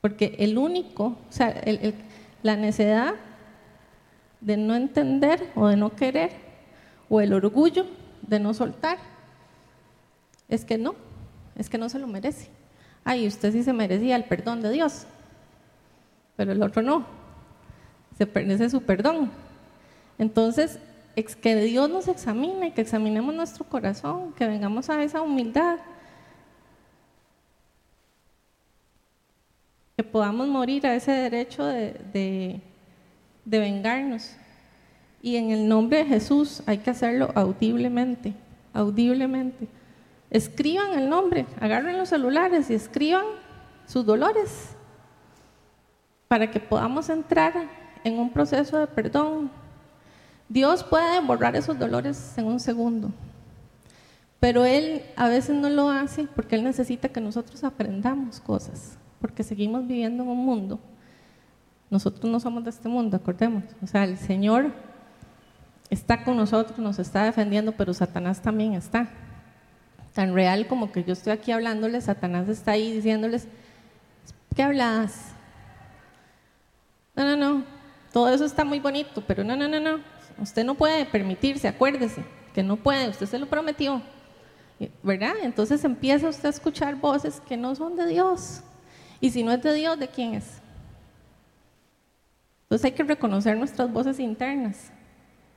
[0.04, 1.62] porque el único, o sea,
[2.42, 3.14] la necesidad
[4.42, 6.30] de no entender o de no querer,
[7.08, 7.86] o el orgullo
[8.20, 8.98] de no soltar,
[10.46, 10.94] es que no,
[11.56, 12.50] es que no se lo merece.
[13.02, 15.06] Ay, usted sí se merecía el perdón de Dios,
[16.36, 17.06] pero el otro no,
[18.18, 19.30] se merece su perdón.
[20.18, 20.80] Entonces,
[21.16, 25.78] es que Dios nos examine, que examinemos nuestro corazón, que vengamos a esa humildad,
[29.96, 32.60] que podamos morir a ese derecho de,
[33.44, 34.36] de vengarnos.
[35.22, 38.34] Y en el nombre de Jesús hay que hacerlo audiblemente,
[38.72, 39.68] audiblemente.
[40.30, 43.24] Escriban el nombre, agarren los celulares y escriban
[43.86, 44.74] sus dolores
[46.28, 47.52] para que podamos entrar
[48.02, 49.50] en un proceso de perdón.
[50.48, 53.10] Dios puede borrar esos dolores en un segundo,
[54.40, 59.42] pero Él a veces no lo hace porque Él necesita que nosotros aprendamos cosas, porque
[59.42, 60.78] seguimos viviendo en un mundo.
[61.88, 63.64] Nosotros no somos de este mundo, acordemos.
[63.82, 64.70] O sea, el Señor
[65.88, 69.08] está con nosotros, nos está defendiendo, pero Satanás también está
[70.12, 73.48] tan real como que yo estoy aquí hablándoles, Satanás está ahí diciéndoles,
[74.54, 75.32] ¿qué hablas?
[77.16, 77.64] No, no, no,
[78.12, 80.00] todo eso está muy bonito, pero no, no, no, no,
[80.38, 82.22] usted no puede permitirse, acuérdese,
[82.52, 84.02] que no puede, usted se lo prometió,
[85.02, 85.32] ¿verdad?
[85.42, 88.62] Entonces empieza usted a escuchar voces que no son de Dios,
[89.24, 90.60] y si no es de Dios, ¿de quién es?
[92.64, 94.92] Entonces hay que reconocer nuestras voces internas,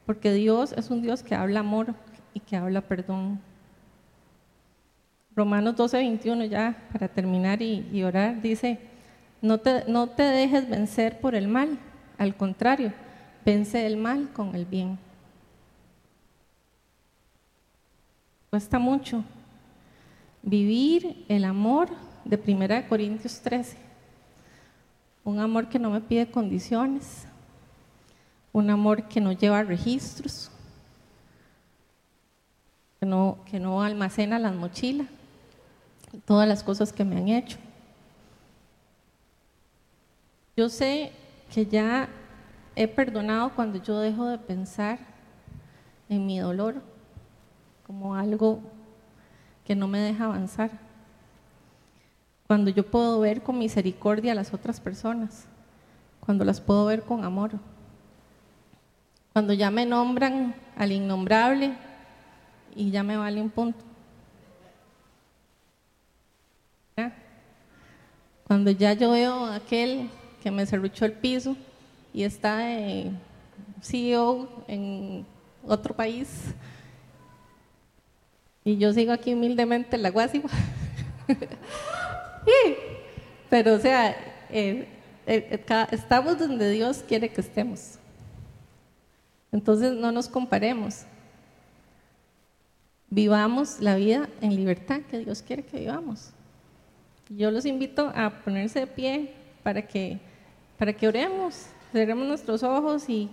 [0.06, 1.94] porque Dios es un Dios que habla amor
[2.34, 3.42] y que habla perdón.
[5.36, 8.80] Romanos 12, 21, ya para terminar y, orar, dice,
[9.42, 11.78] no te, no te dejes vencer por el mal,
[12.18, 12.94] al contrario,
[13.46, 14.98] vence el mal con el bien.
[18.50, 19.26] Cuesta mucho
[20.42, 21.90] vivir el amor
[22.30, 23.78] de 1 Corintios 13,
[25.24, 27.26] un amor que no me pide condiciones,
[28.52, 30.52] un amor que no lleva registros,
[33.00, 35.08] que no, que no almacena las mochilas,
[36.26, 37.58] todas las cosas que me han hecho.
[40.56, 41.12] Yo sé
[41.54, 42.10] que ya
[42.76, 45.00] he perdonado cuando yo dejo de pensar
[46.10, 46.82] en mi dolor
[47.86, 48.60] como algo
[49.64, 50.87] que no me deja avanzar.
[52.48, 55.46] Cuando yo puedo ver con misericordia a las otras personas,
[56.22, 57.52] cuando las puedo ver con amor.
[59.34, 61.74] Cuando ya me nombran al innombrable
[62.76, 63.84] y ya me vale un punto.
[68.46, 70.10] Cuando ya yo veo a aquel
[70.42, 71.58] que me cerruchó el piso
[72.14, 72.62] y está
[73.82, 75.26] CEO en
[75.66, 76.56] otro país
[78.64, 80.12] y yo sigo aquí humildemente en la
[83.50, 84.16] Pero o sea,
[85.92, 87.98] estamos donde Dios quiere que estemos.
[89.52, 91.06] Entonces no nos comparemos.
[93.10, 96.32] Vivamos la vida en libertad que Dios quiere que vivamos.
[97.30, 99.34] Yo los invito a ponerse de pie
[99.64, 100.20] para que,
[100.78, 103.30] para que oremos, cerremos nuestros ojos y,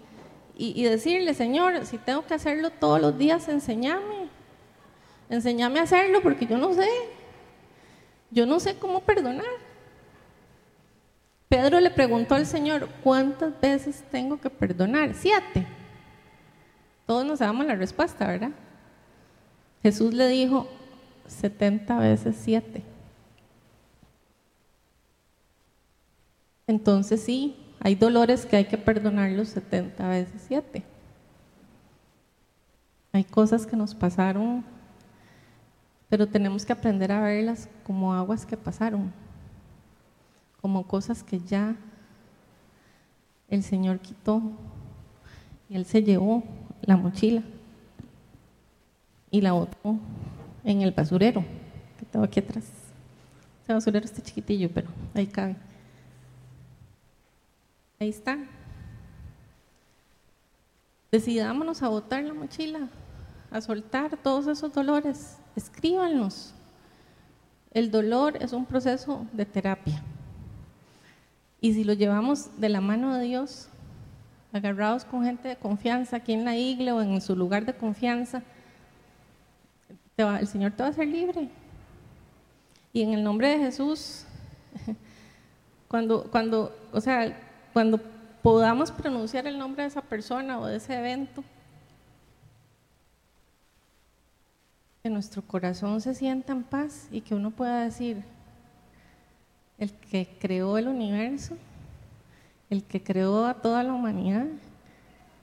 [0.57, 4.29] y, decirle, Señor, si tengo que hacerlo todos los días, enséñame.
[5.29, 6.89] Enséñame a hacerlo porque yo no sé.
[8.35, 9.47] Yo no sé cómo perdonar.
[11.49, 15.14] Pedro le preguntó al Señor, ¿cuántas veces tengo que perdonar?
[15.14, 15.66] Siete.
[17.07, 18.51] Todos nos damos la respuesta, ¿verdad?
[19.82, 20.68] Jesús le dijo,
[21.28, 22.82] 70 veces siete.
[26.66, 30.82] Entonces sí, hay dolores que hay que perdonarlos 70 veces 7.
[33.12, 34.64] Hay cosas que nos pasaron,
[36.15, 39.12] pero tenemos que aprender a verlas como aguas que pasaron,
[40.61, 41.75] como cosas que ya
[43.49, 44.41] el Señor quitó
[45.69, 46.45] y Él se llevó
[46.83, 47.43] la mochila
[49.33, 49.99] y la botó
[50.62, 51.45] en el basurero
[51.99, 52.67] que tengo aquí atrás.
[53.65, 55.57] Ese basurero está chiquitillo, pero ahí cabe.
[57.99, 58.39] Ahí está.
[61.11, 62.89] Decidámonos a botar la mochila,
[63.51, 65.39] a soltar todos esos dolores.
[65.57, 66.55] Escríbanlos.
[67.73, 70.03] El dolor es un proceso de terapia.
[71.61, 73.69] Y si lo llevamos de la mano de Dios,
[74.53, 78.43] agarrados con gente de confianza aquí en la iglesia o en su lugar de confianza,
[80.17, 81.49] el Señor te va a hacer libre.
[82.93, 84.25] Y en el nombre de Jesús,
[85.89, 87.37] cuando, cuando, o sea,
[87.73, 88.01] cuando
[88.43, 91.43] podamos pronunciar el nombre de esa persona o de ese evento,
[95.05, 98.25] que nuestro corazón se sienta en paz y que uno pueda decir,
[99.77, 101.59] el que creó el universo,
[102.71, 104.47] el que creó a toda la humanidad,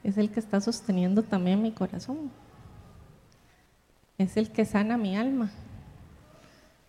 [0.04, 2.32] es el que está sosteniendo también mi corazón.
[4.18, 5.52] Es el que sana mi alma.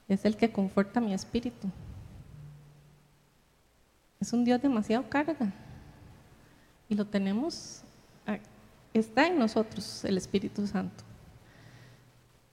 [0.09, 1.69] Es el que conforta mi espíritu.
[4.19, 5.53] Es un Dios demasiado carga
[6.89, 7.83] y lo tenemos,
[8.95, 11.12] está en nosotros el Espíritu Santo.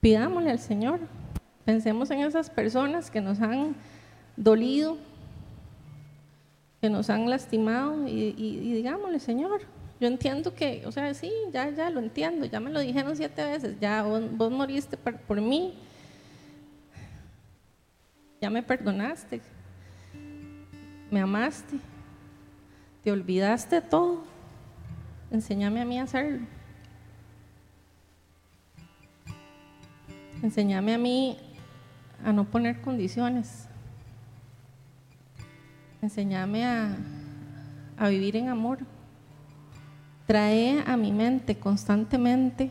[0.00, 1.00] Pidámosle al Señor,
[1.64, 3.74] pensemos en esas personas que nos han
[4.36, 4.96] dolido,
[6.80, 8.32] que nos han lastimado y,
[8.72, 9.60] digámosle, Señor,
[10.00, 13.44] yo entiendo que, o sea, sí, ya, ya lo entiendo, ya me lo dijeron siete
[13.44, 15.74] veces, ya vos, moriste por, por mí,
[18.40, 19.42] ya me perdonaste,
[21.10, 21.76] me amaste,
[23.04, 24.22] te olvidaste todo.
[25.30, 26.40] Enséñame a mí a hacerlo.
[30.42, 31.36] Enséñame a mí
[32.24, 33.66] a no poner condiciones.
[36.02, 36.96] Enséñame a,
[37.96, 38.78] a vivir en amor.
[40.26, 42.70] Trae a mi mente constantemente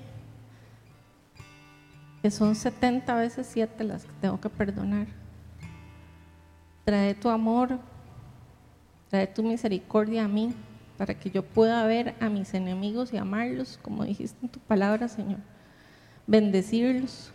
[2.22, 5.08] que son 70 veces 7 las que tengo que perdonar.
[6.84, 7.80] Trae tu amor,
[9.10, 10.54] trae tu misericordia a mí
[10.98, 15.08] para que yo pueda ver a mis enemigos y amarlos, como dijiste en tu palabra,
[15.08, 15.40] Señor.
[16.28, 17.32] Bendecirlos,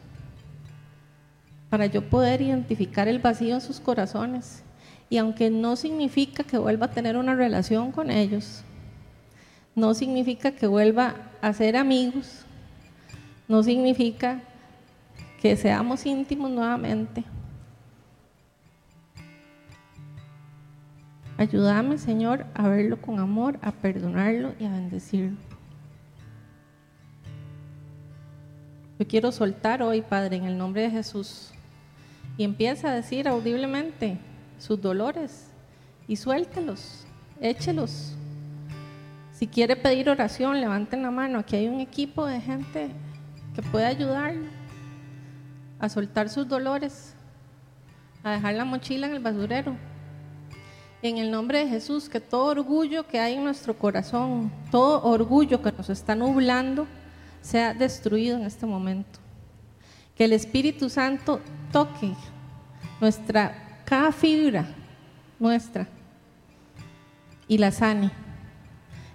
[1.70, 4.62] para yo poder identificar el vacío en sus corazones.
[5.10, 8.62] Y aunque no significa que vuelva a tener una relación con ellos,
[9.74, 12.44] no significa que vuelva a ser amigos,
[13.48, 14.40] no significa
[15.40, 17.24] que seamos íntimos nuevamente,
[21.36, 25.36] Ayúdame, Señor, a verlo con amor, a perdonarlo y a bendecirlo.
[29.00, 31.52] Yo quiero soltar hoy, Padre, en el nombre de Jesús.
[32.36, 34.18] Y empieza a decir audiblemente
[34.58, 35.48] sus dolores
[36.08, 37.06] y suéltelos,
[37.40, 38.14] échelos.
[39.32, 41.38] Si quiere pedir oración, levanten la mano.
[41.38, 42.90] Aquí hay un equipo de gente
[43.54, 44.46] que puede ayudarlo
[45.78, 47.14] a soltar sus dolores,
[48.22, 49.76] a dejar la mochila en el basurero
[51.08, 55.60] en el nombre de Jesús, que todo orgullo que hay en nuestro corazón, todo orgullo
[55.60, 56.86] que nos está nublando,
[57.42, 59.18] sea destruido en este momento.
[60.16, 61.40] Que el Espíritu Santo
[61.72, 62.14] toque
[63.00, 64.66] nuestra, cada fibra
[65.38, 65.88] nuestra
[67.48, 68.10] y la sane.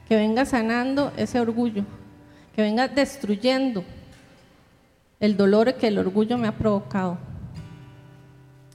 [0.08, 1.84] Que venga sanando ese orgullo,
[2.56, 3.84] que venga destruyendo
[5.20, 7.18] el dolor que el orgullo me ha provocado.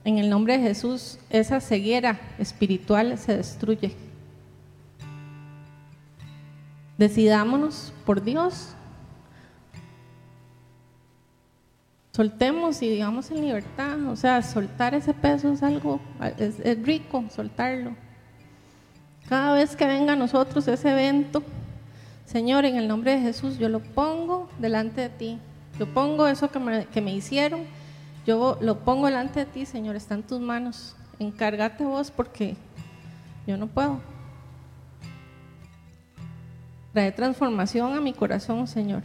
[0.03, 3.95] En el nombre de Jesús, esa ceguera espiritual se destruye.
[6.97, 8.74] Decidámonos por Dios.
[12.15, 13.99] Soltemos y digamos en libertad.
[14.07, 15.99] O sea, soltar ese peso es algo,
[16.37, 17.95] es, rico soltarlo.
[19.27, 21.43] Cada vez que venga a nosotros ese evento,
[22.25, 25.39] Señor, en el nombre de Jesús, yo lo pongo delante de ti.
[25.77, 27.61] Yo pongo eso que me, que me hicieron
[28.25, 30.95] yo lo pongo delante de ti, Señor, está en tus manos.
[31.19, 32.55] Encárgate vos porque
[33.45, 33.99] yo no puedo.
[36.91, 39.03] Trae transformación a mi corazón, Señor.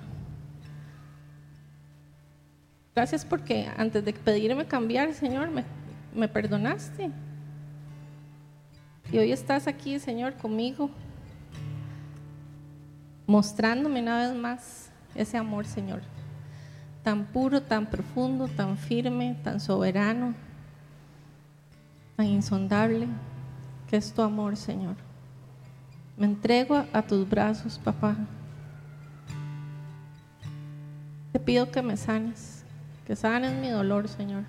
[3.01, 5.65] Gracias porque antes de pedirme cambiar, Señor, me,
[6.15, 7.11] me perdonaste.
[9.11, 10.91] Y hoy estás aquí, Señor, conmigo,
[13.27, 16.03] mostrándome una vez más ese amor, Señor
[17.03, 20.35] tan puro, tan profundo, tan firme, tan soberano,
[22.17, 23.09] tan insondable,
[23.89, 24.97] que es tu amor, Señor.
[26.19, 28.15] Me entrego a tus brazos, papá.
[31.33, 32.60] Te pido que me sanes,
[33.11, 34.45] que sanes mi dolor, Señor.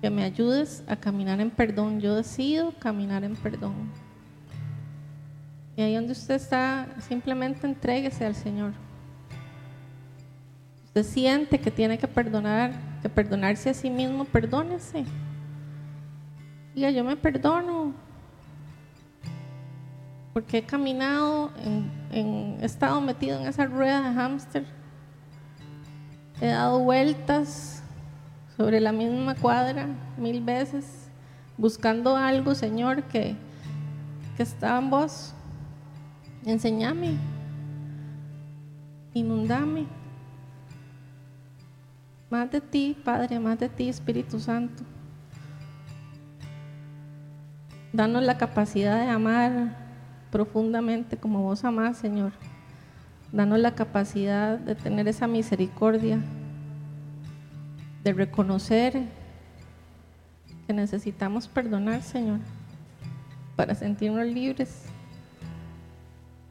[0.00, 2.00] Que me ayudes a caminar en perdón.
[2.00, 3.92] Yo decido caminar en perdón.
[5.76, 8.72] Y ahí donde usted está, simplemente entréguese al Señor.
[10.86, 12.72] Usted siente que tiene que perdonar,
[13.02, 15.04] que perdonarse a sí mismo, perdónese.
[16.74, 17.94] Diga, yo me perdono.
[20.32, 21.52] porque he caminado,
[22.10, 24.81] en, he estado metido en esa rueda de hámster,
[26.42, 27.84] he dado vueltas
[28.56, 29.86] sobre la misma cuadra
[30.18, 31.08] mil veces,
[31.56, 33.36] buscando algo, Señor, que,
[34.36, 35.34] que está en vos.
[36.44, 37.16] Enseñame,
[39.14, 39.86] inundame.
[42.28, 44.82] Más de ti, Padre, más de ti, Espíritu Santo.
[47.92, 49.76] Danos la capacidad de amar
[50.32, 52.32] profundamente como vos amás, Señor.
[53.32, 56.18] Danos la capacidad de tener esa misericordia,
[58.04, 59.04] de reconocer
[60.66, 62.40] que necesitamos perdonar, Señor,
[63.56, 64.84] para sentirnos libres,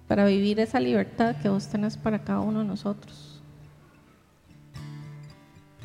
[0.08, 3.31] para vivir esa libertad que vos tenés para cada uno de nosotros.